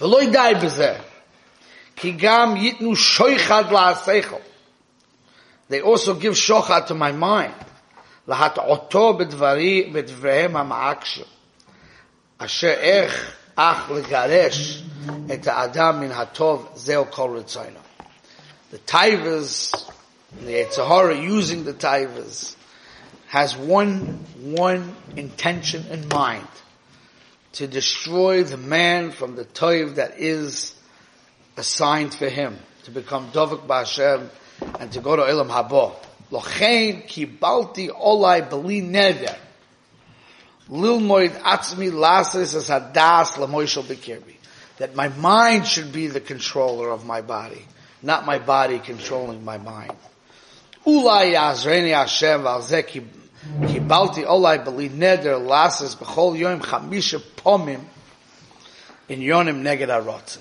V'loi 0.00 0.32
dai 0.32 0.54
b'zeh. 0.54 1.00
Ki 1.96 2.12
gam 2.12 2.56
yitnu 2.56 2.96
shoichad 2.96 3.68
la'aseichel. 3.68 4.40
They 5.68 5.80
also 5.80 6.14
give 6.14 6.34
shochad 6.34 6.86
to 6.86 6.94
my 6.94 7.12
mind. 7.12 7.54
Lahat 8.26 8.58
oto 8.58 9.18
bedvari 9.18 9.92
bedvrehem 9.92 10.52
ha'ma'akshu. 10.52 11.26
Asher 12.40 12.76
ech 12.80 13.12
ach 13.56 13.88
legaresh 13.88 14.82
et 15.28 15.44
ha'adam 15.44 16.00
min 16.00 16.10
hatov 16.10 16.76
zeo 16.76 17.10
kol 17.10 17.30
ritzoyno. 17.30 17.80
The 18.70 18.78
Taivas, 18.78 19.90
the 20.40 20.52
Yitzhahara 20.52 21.20
using 21.20 21.64
the 21.64 21.72
Taivas, 21.72 22.54
has 23.26 23.56
one, 23.56 24.24
one 24.40 24.94
intention 25.16 25.86
in 25.86 26.08
mind. 26.08 26.46
To 27.54 27.66
destroy 27.66 28.44
the 28.44 28.56
man 28.56 29.10
from 29.10 29.34
the 29.34 29.44
Toiv 29.44 29.96
that 29.96 30.20
is 30.20 30.74
assigned 31.56 32.14
for 32.14 32.28
him. 32.28 32.58
To 32.84 32.92
become 32.92 33.30
Dovuk 33.32 33.66
Ba'Hashem 33.66 34.28
and 34.78 34.92
to 34.92 35.00
go 35.00 35.16
to 35.16 35.22
Ilam 35.22 35.48
Habo. 35.48 35.94
Lochein 36.30 37.08
kibalti 37.08 37.88
olai 37.88 38.48
beli 38.48 38.82
neder. 38.82 39.36
Atzmi 40.70 41.90
lasis 41.90 42.54
as 42.54 42.68
hadas. 42.68 44.36
That 44.78 44.94
my 44.94 45.08
mind 45.08 45.66
should 45.66 45.92
be 45.92 46.06
the 46.06 46.20
controller 46.20 46.90
of 46.90 47.04
my 47.04 47.20
body, 47.20 47.66
not 48.02 48.24
my 48.24 48.38
body 48.38 48.78
controlling 48.78 49.44
my 49.44 49.58
mind. 49.58 49.92
Yazreni 50.86 51.92
Hashem 51.92 52.42
valzeh 52.42 53.04
kibalti 53.62 54.64
beli 54.64 54.88
neder 54.88 55.38
lasis 55.38 55.98
yom 56.38 56.60
chamisha 56.60 57.20
pomim 57.36 57.84
in 59.08 59.20
yonim 59.20 59.62
neged 59.62 59.88
arotzen. 59.88 60.38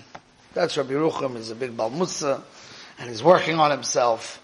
That's 0.53 0.77
Rabbi 0.77 0.93
Rucham, 0.93 1.35
is 1.35 1.51
a 1.51 1.55
big 1.55 1.75
balmutza 1.75 2.41
and 2.97 3.09
he's 3.09 3.23
working 3.23 3.59
on 3.59 3.71
himself. 3.71 4.41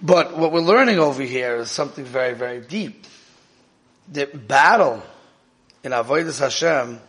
But 0.00 0.36
what 0.36 0.52
we're 0.52 0.60
learning 0.60 0.98
over 0.98 1.22
here 1.22 1.56
is 1.56 1.70
something 1.70 2.04
very, 2.04 2.34
very 2.34 2.60
deep. 2.60 3.06
The 4.10 4.26
battle 4.26 5.02
in 5.84 5.92
Avodah 5.92 6.38
Hashem 6.38 7.00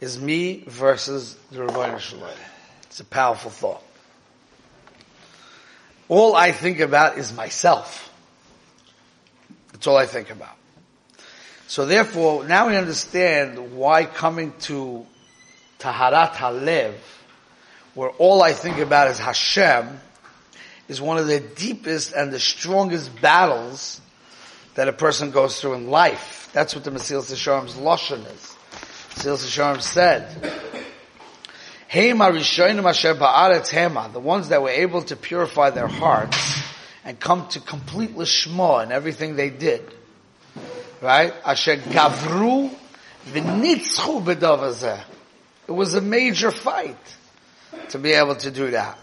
is 0.00 0.20
me 0.20 0.64
versus 0.66 1.36
the 1.50 1.60
Ribono 1.60 1.98
Shel 1.98 2.20
Olam. 2.20 2.36
It's 2.84 3.00
a 3.00 3.04
powerful 3.04 3.50
thought. 3.50 3.82
All 6.08 6.34
I 6.34 6.52
think 6.52 6.80
about 6.80 7.18
is 7.18 7.32
myself. 7.32 8.10
That's 9.72 9.86
all 9.86 9.96
I 9.96 10.06
think 10.06 10.30
about. 10.30 10.56
So 11.66 11.86
therefore, 11.86 12.44
now 12.44 12.68
we 12.68 12.76
understand 12.76 13.74
why 13.74 14.04
coming 14.04 14.52
to 14.60 15.06
Taharat 15.78 16.32
Halev 16.32 16.94
where 17.94 18.10
all 18.10 18.42
I 18.42 18.52
think 18.52 18.78
about 18.78 19.08
is 19.08 19.18
Hashem, 19.18 20.00
is 20.88 21.00
one 21.00 21.18
of 21.18 21.26
the 21.26 21.40
deepest 21.40 22.12
and 22.12 22.32
the 22.32 22.40
strongest 22.40 23.20
battles 23.20 24.00
that 24.74 24.88
a 24.88 24.92
person 24.92 25.30
goes 25.30 25.60
through 25.60 25.74
in 25.74 25.88
life. 25.88 26.50
That's 26.52 26.74
what 26.74 26.84
the 26.84 26.90
Mesilas 26.90 27.32
Yesharim's 27.32 27.74
Lashon 27.74 28.20
is. 28.32 28.56
Mesilas 29.14 29.46
Yesharim 29.46 29.82
said, 29.82 30.28
Hema 31.90 32.30
Rishonim 32.30 32.88
Asher 32.88 33.14
Ba'aretz 33.14 33.70
Hema, 33.70 34.12
the 34.12 34.20
ones 34.20 34.48
that 34.48 34.62
were 34.62 34.70
able 34.70 35.02
to 35.02 35.16
purify 35.16 35.70
their 35.70 35.88
hearts 35.88 36.62
and 37.04 37.18
come 37.20 37.48
to 37.48 37.60
complete 37.60 38.16
Lishma 38.16 38.84
in 38.84 38.92
everything 38.92 39.36
they 39.36 39.50
did. 39.50 39.82
Right? 41.00 41.34
Asher 41.44 41.76
Gavru 41.76 42.70
V'nitzchu 43.26 44.24
B'davazeh. 44.24 45.00
It 45.68 45.72
was 45.72 45.94
a 45.94 46.00
major 46.00 46.50
fight 46.50 46.96
to 47.90 47.98
be 47.98 48.12
able 48.12 48.36
to 48.36 48.50
do 48.50 48.70
that. 48.70 48.98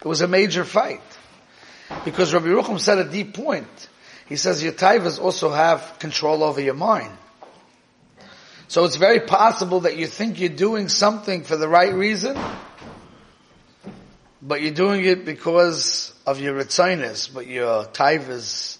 It 0.00 0.06
was 0.06 0.20
a 0.20 0.28
major 0.28 0.64
fight. 0.64 1.02
Because 2.04 2.32
Rabbi 2.32 2.46
Rucham 2.46 2.78
said 2.78 2.98
a 2.98 3.10
deep 3.10 3.34
point. 3.34 3.88
He 4.30 4.36
says 4.36 4.62
your 4.62 4.72
taivas 4.72 5.20
also 5.20 5.50
have 5.50 5.98
control 5.98 6.44
over 6.44 6.60
your 6.60 6.74
mind. 6.74 7.12
So 8.68 8.84
it's 8.84 8.94
very 8.94 9.18
possible 9.18 9.80
that 9.80 9.96
you 9.96 10.06
think 10.06 10.38
you're 10.38 10.48
doing 10.48 10.88
something 10.88 11.42
for 11.42 11.56
the 11.56 11.68
right 11.68 11.92
reason, 11.92 12.38
but 14.40 14.62
you're 14.62 14.72
doing 14.72 15.04
it 15.04 15.24
because 15.24 16.14
of 16.24 16.38
your 16.38 16.54
ritzinus, 16.54 17.34
but 17.34 17.48
your 17.48 17.86
taivas 17.86 18.78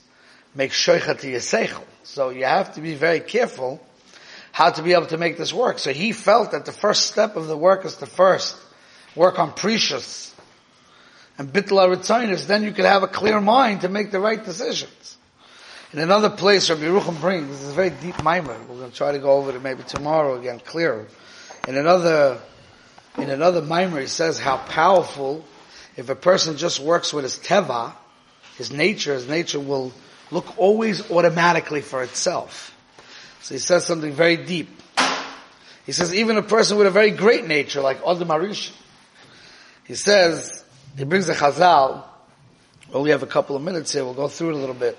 make 0.55 0.71
shoicha 0.71 1.19
to 1.19 1.29
your 1.29 1.41
seichel. 1.41 1.83
So 2.05 2.31
you 2.31 2.45
have 2.45 2.75
to 2.77 2.81
be 2.81 2.95
very 2.95 3.19
careful 3.19 3.85
how 4.53 4.71
to 4.71 4.83
be 4.85 4.93
able 4.93 5.07
to 5.07 5.19
make 5.19 5.37
this 5.37 5.53
work. 5.53 5.81
So 5.81 5.93
he 5.93 6.13
felt 6.13 6.53
that 6.53 6.65
the 6.65 6.73
first 6.73 7.09
step 7.09 7.35
of 7.35 7.49
the 7.49 7.57
work 7.57 7.85
is 7.85 7.97
the 7.97 8.07
first 8.07 8.57
work 9.17 9.41
on 9.41 9.53
precious 9.53 10.33
and 11.39 11.53
bitla 11.53 11.93
ritzinus, 11.93 12.47
then 12.47 12.63
you 12.63 12.71
could 12.71 12.85
have 12.85 13.03
a 13.03 13.09
clear 13.09 13.41
mind 13.41 13.81
to 13.81 13.89
make 13.89 14.13
the 14.13 14.21
right 14.21 14.45
decisions. 14.45 15.17
In 15.93 15.99
another 15.99 16.31
place, 16.31 16.71
Rabbi 16.71 16.83
Yerucham 16.83 17.21
brings, 17.21 17.49
this 17.49 17.63
is 17.63 17.71
a 17.71 17.73
very 17.73 17.91
deep 17.91 18.23
mimer. 18.23 18.57
We're 18.69 18.77
going 18.77 18.93
to 18.93 18.97
try 18.97 19.11
to 19.11 19.19
go 19.19 19.33
over 19.33 19.57
it 19.57 19.61
maybe 19.61 19.83
tomorrow 19.83 20.39
again, 20.39 20.61
clearer. 20.61 21.09
In 21.67 21.77
another, 21.77 22.41
in 23.19 23.29
another 23.29 23.61
mimer, 23.61 24.01
he 24.01 24.07
says 24.07 24.39
how 24.39 24.59
powerful, 24.59 25.45
if 25.97 26.09
a 26.09 26.15
person 26.15 26.57
just 26.57 26.79
works 26.79 27.13
with 27.13 27.25
his 27.25 27.39
teva, 27.39 27.93
his 28.57 28.71
nature, 28.71 29.15
his 29.15 29.27
nature 29.27 29.59
will 29.59 29.93
look 30.31 30.57
always 30.59 31.11
automatically 31.11 31.81
for 31.81 32.05
itself. 32.05 32.73
So 33.43 33.57
he 33.57 33.59
says 33.59 33.85
something 33.85 34.13
very 34.13 34.37
deep. 34.37 34.69
He 35.87 35.91
says 35.91 36.15
even 36.15 36.37
a 36.37 36.43
person 36.43 36.79
with 36.79 36.87
a 36.87 36.93
very 36.93 37.11
great 37.11 37.49
nature, 37.49 37.81
like 37.81 37.99
Adam 38.07 38.55
he 39.89 39.95
says, 39.97 40.65
he 40.97 41.03
brings 41.03 41.29
a 41.29 41.35
chazal, 41.35 42.05
we 42.91 42.95
only 42.95 43.11
have 43.11 43.25
a 43.25 43.27
couple 43.27 43.57
of 43.57 43.63
minutes 43.63 43.93
here, 43.93 44.05
we'll 44.05 44.15
go 44.15 44.29
through 44.29 44.51
it 44.51 44.55
a 44.55 44.59
little 44.59 44.75
bit. 44.77 44.97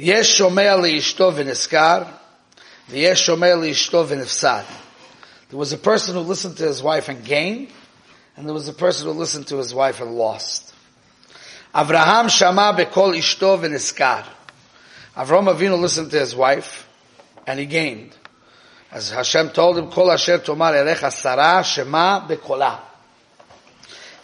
Yesh 0.00 0.38
shomea 0.38 0.78
li'ishto 0.80 1.32
v'niskar, 1.32 2.06
v'yesh 2.88 3.26
shomea 3.26 3.58
li'ishto 3.58 4.06
v'nifsad. 4.06 4.64
There 5.50 5.58
was 5.58 5.72
a 5.72 5.76
person 5.76 6.14
who 6.14 6.20
listened 6.20 6.56
to 6.58 6.68
his 6.68 6.80
wife 6.80 7.08
and 7.08 7.24
gained, 7.24 7.72
and 8.36 8.46
there 8.46 8.54
was 8.54 8.68
a 8.68 8.72
person 8.72 9.08
who 9.08 9.12
listened 9.14 9.48
to 9.48 9.56
his 9.56 9.74
wife 9.74 10.00
and 10.00 10.14
lost. 10.14 10.72
Avraham 11.74 12.30
shama 12.30 12.76
bekol 12.78 13.12
ishto 13.16 13.58
v'niskar. 13.58 14.24
Avram 15.16 15.52
Avinu 15.52 15.80
listened 15.80 16.12
to 16.12 16.20
his 16.20 16.32
wife, 16.32 16.88
and 17.44 17.58
he 17.58 17.66
gained. 17.66 18.16
As 18.92 19.10
Hashem 19.10 19.50
told 19.50 19.78
him, 19.78 19.90
Kol 19.90 20.12
asher 20.12 20.38
tomar 20.38 20.74
erecha 20.74 21.10
sarah 21.10 21.64
shema 21.64 22.24
bekolah. 22.24 22.78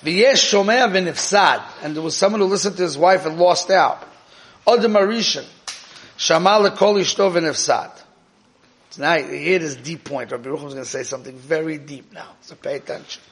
V'yesh 0.05 0.53
shomea 0.53 0.89
v'nifsad. 0.89 1.65
And 1.83 1.97
there 1.97 2.03
was 2.03 2.17
someone 2.17 2.43
who 2.43 2.47
listened 2.47 2.77
to 2.77 2.85
his 2.85 2.97
wife 2.97 3.27
and 3.27 3.39
lost 3.39 3.73
out. 3.73 4.09
Odem 4.69 4.97
Arishan. 4.97 5.45
Shama 6.17 6.51
lekol 6.51 7.01
ishto 7.01 7.31
v'nifsad. 7.31 7.91
Now, 8.97 9.17
here 9.17 9.61
is 9.61 9.75
deep 9.77 10.05
point. 10.05 10.31
Rabbi 10.31 10.49
Rucham 10.49 10.67
is 10.69 10.75
going 10.75 10.85
to 10.85 10.91
say 10.91 11.03
something 11.03 11.37
very 11.37 11.79
deep 11.79 12.13
now. 12.13 12.29
So 12.43 12.55
pay 12.55 12.77
attention. 12.77 13.23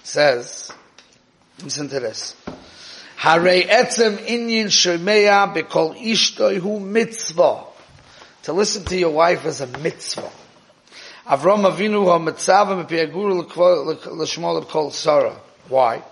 It 0.00 0.06
says, 0.06 0.72
listen 1.62 1.88
to 1.90 2.00
this. 2.00 2.34
Harei 3.18 3.62
etzem 3.68 4.16
inyin 4.16 4.66
shomea 4.66 5.54
bekol 5.54 5.96
ishto 5.96 6.58
hu 6.58 6.80
mitzvah. 6.80 7.64
To 8.42 8.52
listen 8.52 8.84
to 8.86 8.98
your 8.98 9.12
wife 9.12 9.46
is 9.46 9.60
a 9.60 9.66
mitzvah. 9.66 10.32
Avram 11.26 11.64
Avinu 11.70 12.06
ha 12.06 12.18
mitzvah 12.18 12.84
mepiaguru 12.84 13.46
l'shmol 13.46 14.68
kol 14.68 14.90
Sarah. 14.90 15.36
Why? 15.68 16.02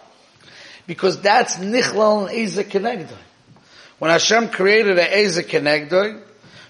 Because 0.87 1.21
that's 1.21 1.57
Nichlal 1.57 2.29
and 2.29 2.37
Eza 2.37 2.65
Kenegdoi. 2.65 3.19
When 4.03 4.11
Hashem 4.11 4.49
created 4.49 4.99
an 4.99 5.13
Eza 5.17 5.45
Kenegdoi, 5.45 6.21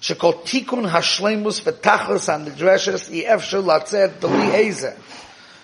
she 0.01 0.15
called 0.15 0.45
Tikkun 0.45 0.87
Hashlemus 0.87 1.63
V'Tachlis 1.63 2.29
and 2.29 2.47
the 2.47 2.51
Dreshes 2.51 3.09
Efshel 3.09 3.65
Latzet 3.65 4.21
Dali 4.21 4.53
Eza. 4.53 4.95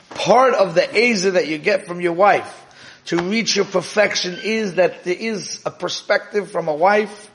Part 0.09 0.55
of 0.55 0.75
the 0.75 0.99
Eza 0.99 1.33
that 1.33 1.47
you 1.47 1.59
get 1.59 1.87
from 1.87 2.01
your 2.01 2.15
wife 2.15 2.65
to 3.05 3.19
reach 3.19 3.55
your 3.55 3.67
perfection 3.67 4.39
is 4.43 4.77
that 4.77 5.05
there 5.05 5.15
is 5.15 5.61
a 5.67 5.71
perspective 5.71 6.51
from 6.51 6.69
a 6.69 6.75
wife 6.75 7.31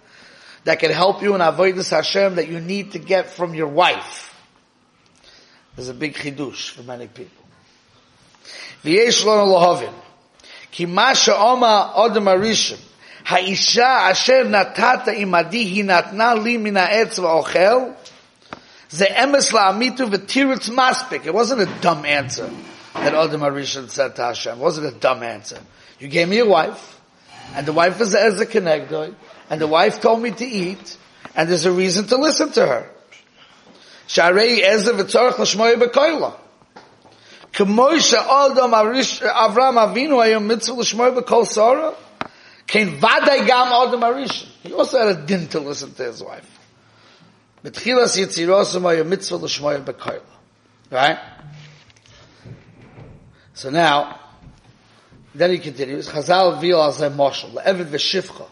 that 0.63 0.79
can 0.79 0.89
help 0.89 1.21
you 1.21 1.35
in 1.35 1.41
Avodah 1.41 1.87
Hashem 1.87 2.33
that 2.37 2.47
you 2.47 2.59
need 2.59 2.93
to 2.93 2.97
get 2.97 3.29
from 3.29 3.53
your 3.53 3.67
wife. 3.67 4.35
There's 5.75 5.89
a 5.89 5.93
big 5.93 6.15
chidush 6.15 6.71
for 6.71 6.81
many 6.81 7.05
people. 7.05 7.45
V'yesh 8.83 9.23
lo. 9.25 9.93
Ki 10.71 10.87
ma 10.87 11.13
she'oma 11.13 11.93
odem 11.95 12.25
arishim. 12.25 12.79
Ha'isha 13.23 14.09
asher 14.09 14.43
natata 14.43 15.15
imadi 15.15 15.63
hi 15.65 15.81
natna 15.83 16.41
li 16.41 16.57
min 16.57 16.75
ha'etz 16.75 17.19
v'ochel. 17.19 17.95
Ze 18.89 19.05
emes 19.05 19.51
la'amitu 19.51 20.09
v'tiritz 20.09 20.69
maspik. 20.69 21.25
It 21.25 21.33
wasn't 21.33 21.61
a 21.61 21.81
dumb 21.81 22.05
answer 22.05 22.49
that 22.93 23.13
Odem 23.13 23.39
Arishon 23.39 23.89
said 23.89 24.15
to 24.17 24.23
Hashem. 24.23 24.59
It 24.59 24.61
wasn't 24.61 24.95
a 24.95 24.99
dumb 24.99 25.23
answer. 25.23 25.59
You 25.99 26.09
gave 26.09 26.27
me 26.27 26.39
a 26.39 26.45
wife, 26.45 26.99
and 27.55 27.65
the 27.65 27.73
wife 27.73 28.01
is 28.01 28.13
as 28.13 28.39
a 28.41 28.45
connector, 28.45 29.15
and 29.49 29.61
the 29.61 29.67
wife 29.67 30.01
told 30.01 30.21
me 30.21 30.31
to 30.31 30.45
eat, 30.45 30.97
and 31.35 31.49
there's 31.49 31.65
a 31.65 31.71
reason 31.71 32.05
to 32.07 32.17
listen 32.17 32.51
to 32.51 32.65
her. 32.65 32.89
Sharei 34.07 34.61
Ezer 34.61 34.93
v'tzorach 34.93 35.39
l'shmoy 35.39 35.75
b'koyla. 35.75 36.33
K'moy 37.53 37.99
she'odom 38.01 38.71
Avram 38.71 39.77
Avinu 39.77 40.17
hayom 40.23 40.45
mitzvah 40.45 40.73
l'shmoy 40.73 41.17
b'kol 41.17 41.47
Sarah, 41.47 41.93
kein 42.67 42.99
vaday 42.99 43.45
gam 43.47 43.67
odom 43.67 44.01
arishon. 44.01 44.47
He 44.63 44.73
also 44.73 44.99
had 44.99 45.17
a 45.17 45.25
din 45.25 45.47
to 45.49 45.59
listen 45.59 45.93
to 45.93 46.03
his 46.03 46.23
wife. 46.23 46.49
B'tchilas 47.63 48.17
yitzirosum 48.17 48.81
hayom 48.81 49.07
mitzvah 49.07 49.37
l'shmoy 49.37 49.83
b'koyla. 49.83 50.21
Right? 50.89 51.19
So 53.53 53.69
now, 53.69 54.19
then 55.35 55.51
he 55.51 55.59
continues, 55.59 56.09
Chazal 56.09 56.59
vil 56.59 56.81
al 56.81 56.91
zeh 56.91 57.13
moshel, 57.13 57.53
le'evid 57.53 57.87
v'shivcha, 57.87 58.47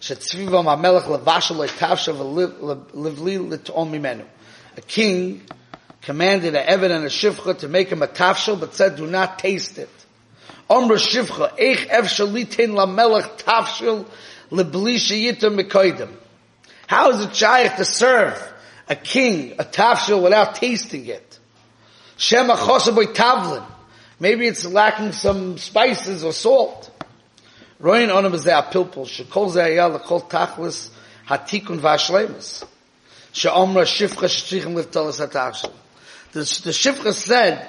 shetzvivam 0.00 0.64
ha-melech 0.64 1.04
levashel 1.04 1.66
le'tavsha 1.66 2.14
v'livli 2.14 3.38
l't'om 3.38 3.90
mimenu 3.90 4.24
a 4.76 4.80
king 4.82 5.42
commanded 6.02 6.54
a 6.54 6.68
Evan 6.68 6.90
and 6.90 7.04
a 7.04 7.08
Shivcha 7.08 7.58
to 7.58 7.68
make 7.68 7.88
him 7.88 8.02
a 8.02 8.06
tafshel, 8.06 8.58
but 8.60 8.74
said, 8.74 8.96
do 8.96 9.06
not 9.06 9.38
taste 9.38 9.78
it. 9.78 9.88
Shivcha, 10.68 11.56
eich 11.58 11.88
lamelech 12.74 13.38
sheyitim 14.96 15.60
mekoidim. 15.60 16.10
How 16.86 17.10
is 17.10 17.20
it 17.20 17.34
shaykh 17.34 17.76
to 17.76 17.84
serve 17.84 18.40
a 18.88 18.96
king 18.96 19.52
a 19.58 19.64
tafshel 19.64 20.22
without 20.22 20.54
tasting 20.56 21.06
it? 21.06 21.38
Tavlin. 22.18 23.64
Maybe 24.18 24.46
it's 24.46 24.64
lacking 24.64 25.12
some 25.12 25.58
spices 25.58 26.24
or 26.24 26.32
salt. 26.32 26.90
Roin 27.78 28.08
onam 28.08 28.32
is 28.34 28.44
there 28.44 28.62
pilpul, 28.62 29.06
shekol 29.06 29.52
zeh 29.52 29.76
lekol 29.76 30.28
tachlis 30.28 30.90
hatikun 31.26 31.80
v'ashlemus. 31.80 32.64
Hatafshil. 33.34 35.72
The, 36.32 36.40
the 36.40 36.70
shifcha 36.70 37.12
said 37.12 37.68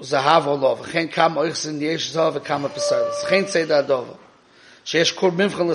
זהב 0.00 0.46
או 0.46 0.58
לא, 0.60 0.76
וכן 0.80 1.06
כמה 1.08 1.40
אוכסן 1.40 1.82
יש 1.82 2.12
זהב 2.12 2.32
וכמה 2.36 2.68
פסרלס. 2.68 3.24
וכן 3.24 3.44
צד 3.44 3.70
הדובר. 3.70 4.12
שיש 4.84 5.12
קור 5.12 5.30
מבחן 5.30 5.66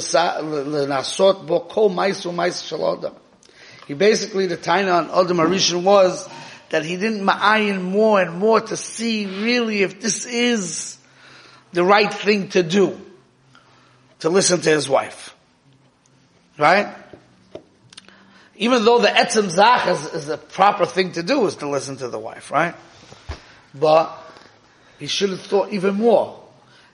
לנסות 0.66 1.46
בו 1.46 1.68
כל 1.70 1.90
מייס 1.96 2.26
ומייס 2.26 2.60
של 2.60 2.84
אדם. 2.84 3.12
He 3.88 3.94
basically, 3.94 4.46
the 4.48 4.56
Taina 4.56 4.94
on 5.00 5.26
Adam 5.26 5.38
Arishan 5.38 5.84
was 5.84 6.30
that 6.70 6.86
he 6.86 6.96
didn't 6.96 7.26
ma'ayin 7.26 7.82
more 7.82 8.22
and 8.22 8.38
more 8.38 8.62
to 8.62 8.78
see 8.78 9.26
really 9.26 9.82
if 9.82 10.00
this 10.00 10.26
is 10.26 10.98
the 11.74 11.84
right 11.84 12.14
thing 12.14 12.48
to 12.50 12.64
do. 12.64 12.98
To 14.20 14.30
listen 14.30 14.62
to 14.62 14.70
his 14.70 14.88
wife. 14.88 15.36
Right? 16.58 16.88
Even 18.56 18.86
though 18.86 19.00
the 19.00 19.08
etzem 19.08 19.50
zach 19.50 19.88
is, 19.88 20.06
is 20.14 20.28
the 20.28 20.38
proper 20.38 20.86
thing 20.86 21.12
to 21.14 21.24
do 21.24 21.48
is 21.48 21.56
to 21.58 21.68
listen 21.68 21.98
to 21.98 22.08
the 22.08 22.20
wife, 22.20 22.52
right? 22.52 22.76
But 23.79 24.17
he 24.99 25.07
should 25.07 25.31
have 25.31 25.41
thought 25.43 25.73
even 25.73 25.95
more. 25.97 26.43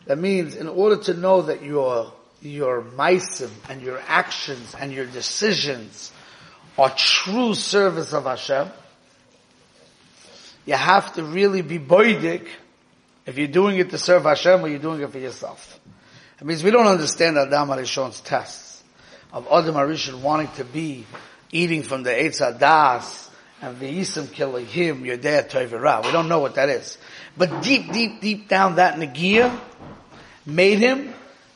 That 0.07 0.19
means 0.19 0.57
in 0.57 0.69
order 0.69 0.97
to 1.05 1.15
know 1.15 1.43
that 1.43 1.63
your, 1.63 2.13
your 2.41 2.83
meisim 2.83 3.51
and 3.69 3.81
your 3.83 4.01
actions 4.07 4.75
and 4.79 4.93
your 4.93 5.07
decisions 5.07 6.13
are 6.77 6.91
true 6.91 7.55
service 7.55 8.13
of 8.13 8.25
Hashem, 8.25 8.69
you 10.67 10.75
have 10.75 11.15
to 11.15 11.25
really 11.25 11.63
be 11.63 11.79
boidik 11.79 12.47
if 13.27 13.39
you're 13.39 13.49
doing 13.49 13.79
it 13.79 13.91
to 13.91 13.99
serve 13.99 14.25
Hashem 14.25 14.61
or 14.61 14.69
you're 14.69 14.79
doing 14.79 15.01
it 15.01 15.11
for 15.11 15.19
yourself. 15.19 15.79
It 16.41 16.47
means 16.47 16.65
we 16.65 16.73
don't 16.73 16.87
understand 16.87 17.39
Adam 17.39 17.69
Arishon's 17.69 18.21
tests 18.21 18.83
of 19.33 19.47
Adam 19.51 19.77
Arishon 19.77 20.21
wanting 20.21 20.49
to 20.57 20.65
be 20.65 21.07
eating 21.53 21.83
from 21.83 22.03
the 22.03 22.11
Eitz 22.11 22.41
Adas 22.41 23.29
and 23.63 23.79
the 23.79 23.87
Yisim 23.87 24.31
killing 24.33 24.67
him, 24.67 25.07
your 25.07 25.17
dad 25.17 25.49
Toivera. 25.49 26.05
We 26.05 26.11
don't 26.11 26.29
know 26.29 26.41
what 26.41 26.57
that 26.57 26.69
is. 26.69 26.99
But 27.39 27.63
deep, 27.63 27.93
deep, 27.93 28.21
deep 28.21 28.49
down 28.49 28.75
that 28.75 28.97
Nagia 28.97 29.57
made 30.45 30.81
him 30.81 31.15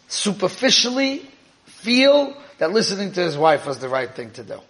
superficially 0.08 1.28
feel 1.64 2.40
that 2.58 2.70
listening 2.70 3.12
to 3.12 3.20
his 3.20 3.36
wife 3.36 3.66
was 3.66 3.80
the 3.80 3.88
right 3.88 4.08
thing 4.08 4.30
to 4.30 4.44
do. 4.44 4.60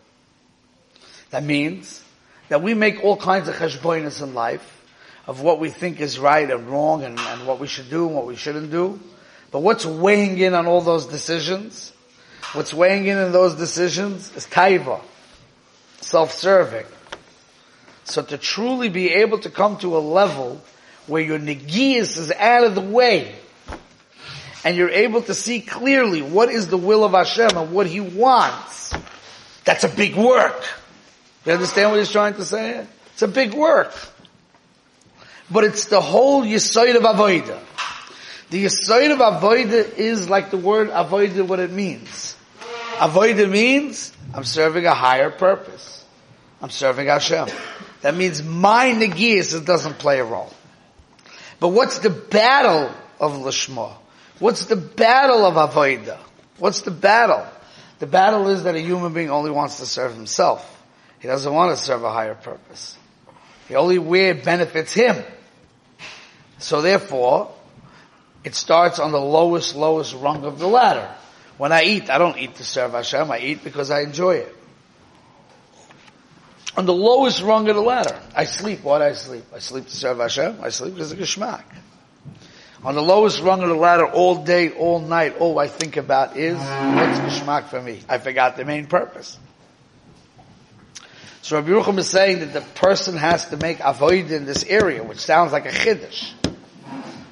That 1.31 1.45
means 1.45 2.03
that 2.49 2.63
we 2.63 2.73
make 2.73 3.05
all 3.05 3.19
kinds 3.19 3.49
of 3.49 3.55
cheshbonis 3.55 4.23
in 4.23 4.33
life 4.33 4.73
of 5.27 5.43
what 5.43 5.61
we 5.61 5.69
think 5.69 6.01
is 6.01 6.19
right 6.19 6.51
and 6.51 6.69
wrong 6.69 7.05
and, 7.05 7.19
and 7.19 7.47
what 7.47 7.61
we 7.61 7.67
should 7.67 7.91
do 7.91 8.07
and 8.07 8.15
what 8.15 8.27
we 8.27 8.37
shouldn't 8.37 8.71
do. 8.71 8.99
But 9.51 9.61
what's 9.61 9.85
weighing 9.85 10.39
in 10.39 10.55
on 10.55 10.67
all 10.67 10.81
those 10.81 11.07
decisions? 11.07 11.93
What's 12.55 12.73
weighing 12.73 13.07
in 13.07 13.19
in 13.19 13.33
those 13.33 13.57
decisions 13.57 14.35
is 14.35 14.47
taiva, 14.47 15.03
self-serving. 16.01 16.87
So 18.07 18.23
to 18.23 18.39
truly 18.39 18.89
be 18.89 19.11
able 19.11 19.41
to 19.41 19.51
come 19.51 19.79
to 19.79 19.97
a 19.97 19.99
level 19.99 20.61
where 21.07 21.23
your 21.23 21.39
negias 21.39 22.17
is 22.17 22.33
out 22.33 22.65
of 22.65 22.75
the 22.75 22.81
way, 22.81 23.35
and 24.65 24.77
you're 24.77 24.91
able 24.91 25.23
to 25.23 25.35
see 25.35 25.61
clearly 25.61 26.23
what 26.23 26.49
is 26.49 26.69
the 26.69 26.77
will 26.77 27.05
of 27.05 27.13
Hashem 27.13 27.57
and 27.57 27.73
what 27.73 27.87
He 27.87 28.01
wants, 28.01 28.95
that's 29.65 29.85
a 29.85 29.89
big 29.89 30.17
work. 30.17 30.65
You 31.45 31.53
understand 31.53 31.91
what 31.91 31.99
He's 31.99 32.11
trying 32.11 32.35
to 32.35 32.45
say? 32.45 32.87
It's 33.13 33.23
a 33.23 33.29
big 33.29 33.55
work. 33.55 33.93
But 35.51 35.65
it's 35.65 35.87
the 35.87 36.01
whole 36.01 36.45
Yisoid 36.45 36.97
of 36.97 37.03
Avodah. 37.03 37.61
The 38.51 38.65
Yisoid 38.65 39.13
of 39.13 39.19
Avodah 39.19 39.97
is 39.97 40.29
like 40.29 40.51
the 40.51 40.57
word 40.57 40.91
Avodah, 40.91 41.47
what 41.47 41.59
it 41.59 41.73
means. 41.73 42.37
Avoida 42.99 43.51
means 43.51 44.13
I'm 44.33 44.45
serving 44.45 44.87
a 44.87 44.95
higher 44.95 45.31
purpose. 45.31 46.05
I'm 46.63 46.71
serving 46.71 47.07
Hashem. 47.07 47.49
That 48.03 48.15
means 48.15 48.43
my 48.43 48.87
negis 48.87 49.65
doesn't 49.65 49.99
play 49.99 50.21
a 50.21 50.25
role. 50.25 50.53
But 51.61 51.69
what's 51.69 51.99
the 52.01 52.11
battle 52.11 52.95
of 53.19 53.33
Lishma? 53.33 53.93
What's 54.39 54.67
the 54.67 54.77
battle 54.77 55.47
of 55.47 55.55
Avoida? 55.55 56.19
What's 56.59 56.83
the 56.83 56.91
battle? 56.91 57.47
The 57.99 58.07
battle 58.07 58.49
is 58.49 58.65
that 58.65 58.75
a 58.75 58.81
human 58.81 59.15
being 59.15 59.31
only 59.31 59.51
wants 59.51 59.79
to 59.79 59.87
serve 59.87 60.15
himself. 60.15 60.73
He 61.19 61.29
doesn't 61.29 61.53
want 61.53 61.77
to 61.77 61.83
serve 61.83 62.05
a 62.05 62.13
higher 62.13 62.35
purpose. 62.35 62.97
The 63.69 63.77
only 63.77 63.99
way 63.99 64.29
it 64.29 64.45
benefits 64.45 64.93
him. 64.93 65.17
So 66.59 66.83
therefore, 66.83 67.53
it 68.45 68.55
starts 68.55 68.99
on 68.99 69.13
the 69.13 69.21
lowest, 69.21 69.75
lowest 69.75 70.15
rung 70.15 70.45
of 70.45 70.59
the 70.59 70.69
ladder. 70.69 71.13
When 71.59 71.73
I 71.73 71.85
eat, 71.85 72.11
I 72.11 72.19
don't 72.19 72.39
eat 72.39 72.57
to 72.57 72.65
serve 72.65 72.93
Hashem. 72.93 73.31
I 73.31 73.39
eat 73.39 73.65
because 73.65 73.91
I 73.91 74.03
enjoy 74.03 74.37
it. 74.37 74.56
On 76.77 76.85
the 76.85 76.93
lowest 76.93 77.43
rung 77.43 77.69
of 77.69 77.77
the 77.77 77.83
ladder, 77.83 78.21
I 78.35 78.45
sleep. 78.45 78.83
Why 78.83 78.99
do 78.99 79.05
I 79.05 79.13
sleep? 79.13 79.45
I 79.55 79.61
sleep 79.61 79.87
to 79.87 79.97
serve 79.97 80.19
Hashem. 80.19 80.59
I 80.63 80.69
sleep 80.69 80.95
because 80.95 81.13
of 81.13 81.19
Geshmak. 81.19 81.65
On 82.85 82.95
the 82.95 83.03
lowest 83.03 83.41
rung 83.41 83.63
of 83.63 83.69
the 83.69 83.75
ladder 83.75 84.07
all 84.07 84.45
day, 84.45 84.71
all 84.71 85.01
night, 85.01 85.39
all 85.39 85.59
I 85.59 85.67
think 85.67 85.97
about 85.97 86.37
is, 86.37 86.57
what's 86.57 87.19
geschmack 87.19 87.69
for 87.69 87.81
me? 87.81 88.01
I 88.09 88.19
forgot 88.19 88.57
the 88.57 88.65
main 88.65 88.87
purpose. 88.87 89.39
So 91.43 91.57
Rabbi 91.57 91.71
Yerucham 91.71 91.99
is 91.99 92.09
saying 92.09 92.41
that 92.41 92.53
the 92.53 92.61
person 92.61 93.17
has 93.17 93.49
to 93.49 93.57
make 93.57 93.81
avoid 93.81 94.31
in 94.31 94.45
this 94.45 94.63
area, 94.65 95.03
which 95.03 95.19
sounds 95.19 95.53
like 95.53 95.65
a 95.65 95.71
chiddush. 95.71 96.33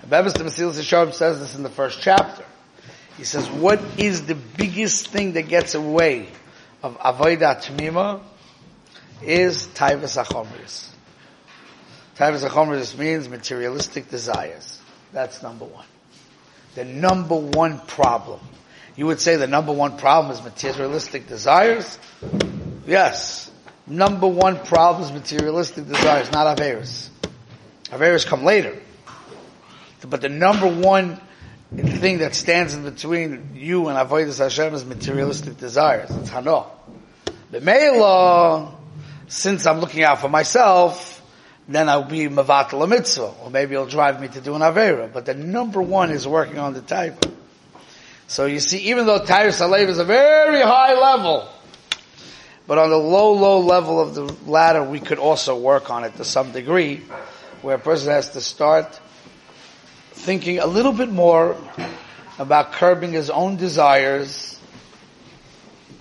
Mesilas 0.08 0.78
Yesharim 0.78 1.12
says 1.12 1.40
this 1.40 1.54
in 1.54 1.62
the 1.62 1.70
first 1.70 2.00
chapter. 2.00 2.44
He 3.16 3.24
says, 3.24 3.48
what 3.48 3.80
is 3.98 4.26
the 4.26 4.34
biggest 4.34 5.08
thing 5.08 5.34
that 5.34 5.42
gets 5.42 5.74
away 5.74 6.28
of 6.82 6.98
avodah 6.98 7.62
tmima 7.62 8.22
is 9.22 9.66
taivas 9.68 10.22
achomris. 10.22 10.88
Taivas 12.16 12.48
achomris 12.48 12.96
means 12.96 13.28
materialistic 13.28 14.10
desires. 14.10 14.80
That's 15.12 15.42
number 15.42 15.64
one. 15.64 15.86
The 16.74 16.84
number 16.84 17.36
one 17.36 17.80
problem. 17.80 18.40
You 18.96 19.06
would 19.06 19.20
say 19.20 19.36
the 19.36 19.46
number 19.46 19.72
one 19.72 19.96
problem 19.96 20.32
is 20.32 20.42
materialistic 20.42 21.26
desires? 21.26 21.98
Yes. 22.86 23.50
Number 23.86 24.26
one 24.26 24.58
problem 24.58 25.04
is 25.04 25.12
materialistic 25.12 25.86
desires, 25.86 26.30
not 26.32 26.56
Averis. 26.56 27.10
Averis 27.84 28.26
come 28.26 28.44
later. 28.44 28.76
But 30.08 30.20
the 30.20 30.28
number 30.28 30.68
one 30.68 31.20
thing 31.76 32.18
that 32.18 32.34
stands 32.34 32.74
in 32.74 32.84
between 32.84 33.52
you 33.54 33.88
and 33.88 33.98
Avodah 33.98 34.36
Hashem 34.38 34.74
is 34.74 34.84
materialistic 34.84 35.56
desires. 35.58 36.10
It's 36.10 36.30
Hano. 36.30 36.66
The 37.50 37.60
Mela, 37.60 38.74
since 39.34 39.66
I'm 39.66 39.80
looking 39.80 40.04
out 40.04 40.20
for 40.20 40.28
myself, 40.28 41.20
then 41.66 41.88
I'll 41.88 42.04
be 42.04 42.28
Mavat 42.28 42.72
mitzvah, 42.88 43.34
or 43.42 43.50
maybe 43.50 43.74
it'll 43.74 43.86
drive 43.86 44.20
me 44.20 44.28
to 44.28 44.40
do 44.40 44.54
an 44.54 44.60
Avera. 44.60 45.12
But 45.12 45.26
the 45.26 45.34
number 45.34 45.82
one 45.82 46.10
is 46.10 46.26
working 46.26 46.58
on 46.58 46.72
the 46.72 46.80
type. 46.80 47.26
So 48.28 48.46
you 48.46 48.60
see, 48.60 48.90
even 48.90 49.06
though 49.06 49.24
Taras 49.24 49.60
Halev 49.60 49.88
is 49.88 49.98
a 49.98 50.04
very 50.04 50.60
high 50.60 50.94
level, 50.94 51.48
but 52.68 52.78
on 52.78 52.90
the 52.90 52.96
low, 52.96 53.32
low 53.32 53.58
level 53.58 54.00
of 54.00 54.14
the 54.14 54.22
ladder, 54.48 54.84
we 54.84 55.00
could 55.00 55.18
also 55.18 55.58
work 55.58 55.90
on 55.90 56.04
it 56.04 56.16
to 56.18 56.24
some 56.24 56.52
degree, 56.52 57.02
where 57.60 57.74
a 57.74 57.80
person 57.80 58.12
has 58.12 58.30
to 58.30 58.40
start 58.40 59.00
thinking 60.12 60.60
a 60.60 60.66
little 60.66 60.92
bit 60.92 61.10
more 61.10 61.56
about 62.38 62.70
curbing 62.70 63.10
his 63.10 63.30
own 63.30 63.56
desires 63.56 64.60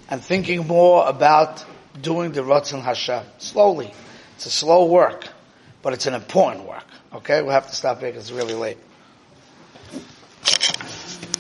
and 0.08 0.22
thinking 0.22 0.68
more 0.68 1.08
about 1.08 1.66
doing 2.02 2.32
the 2.32 2.42
Ratzon 2.42 2.82
Hashem 2.82 3.24
slowly. 3.38 3.94
It's 4.36 4.46
a 4.46 4.52
slow 4.52 4.86
work, 4.86 5.28
but 5.82 5.94
it's 5.94 6.06
an 6.06 6.14
important 6.14 6.68
work. 6.68 6.86
Okay, 7.14 7.42
we'll 7.42 7.52
have 7.52 7.68
to 7.70 7.76
stop 7.76 8.00
here 8.00 8.10
because 8.10 8.30
it's 8.30 8.38
really 8.38 8.56
late. 8.56 8.78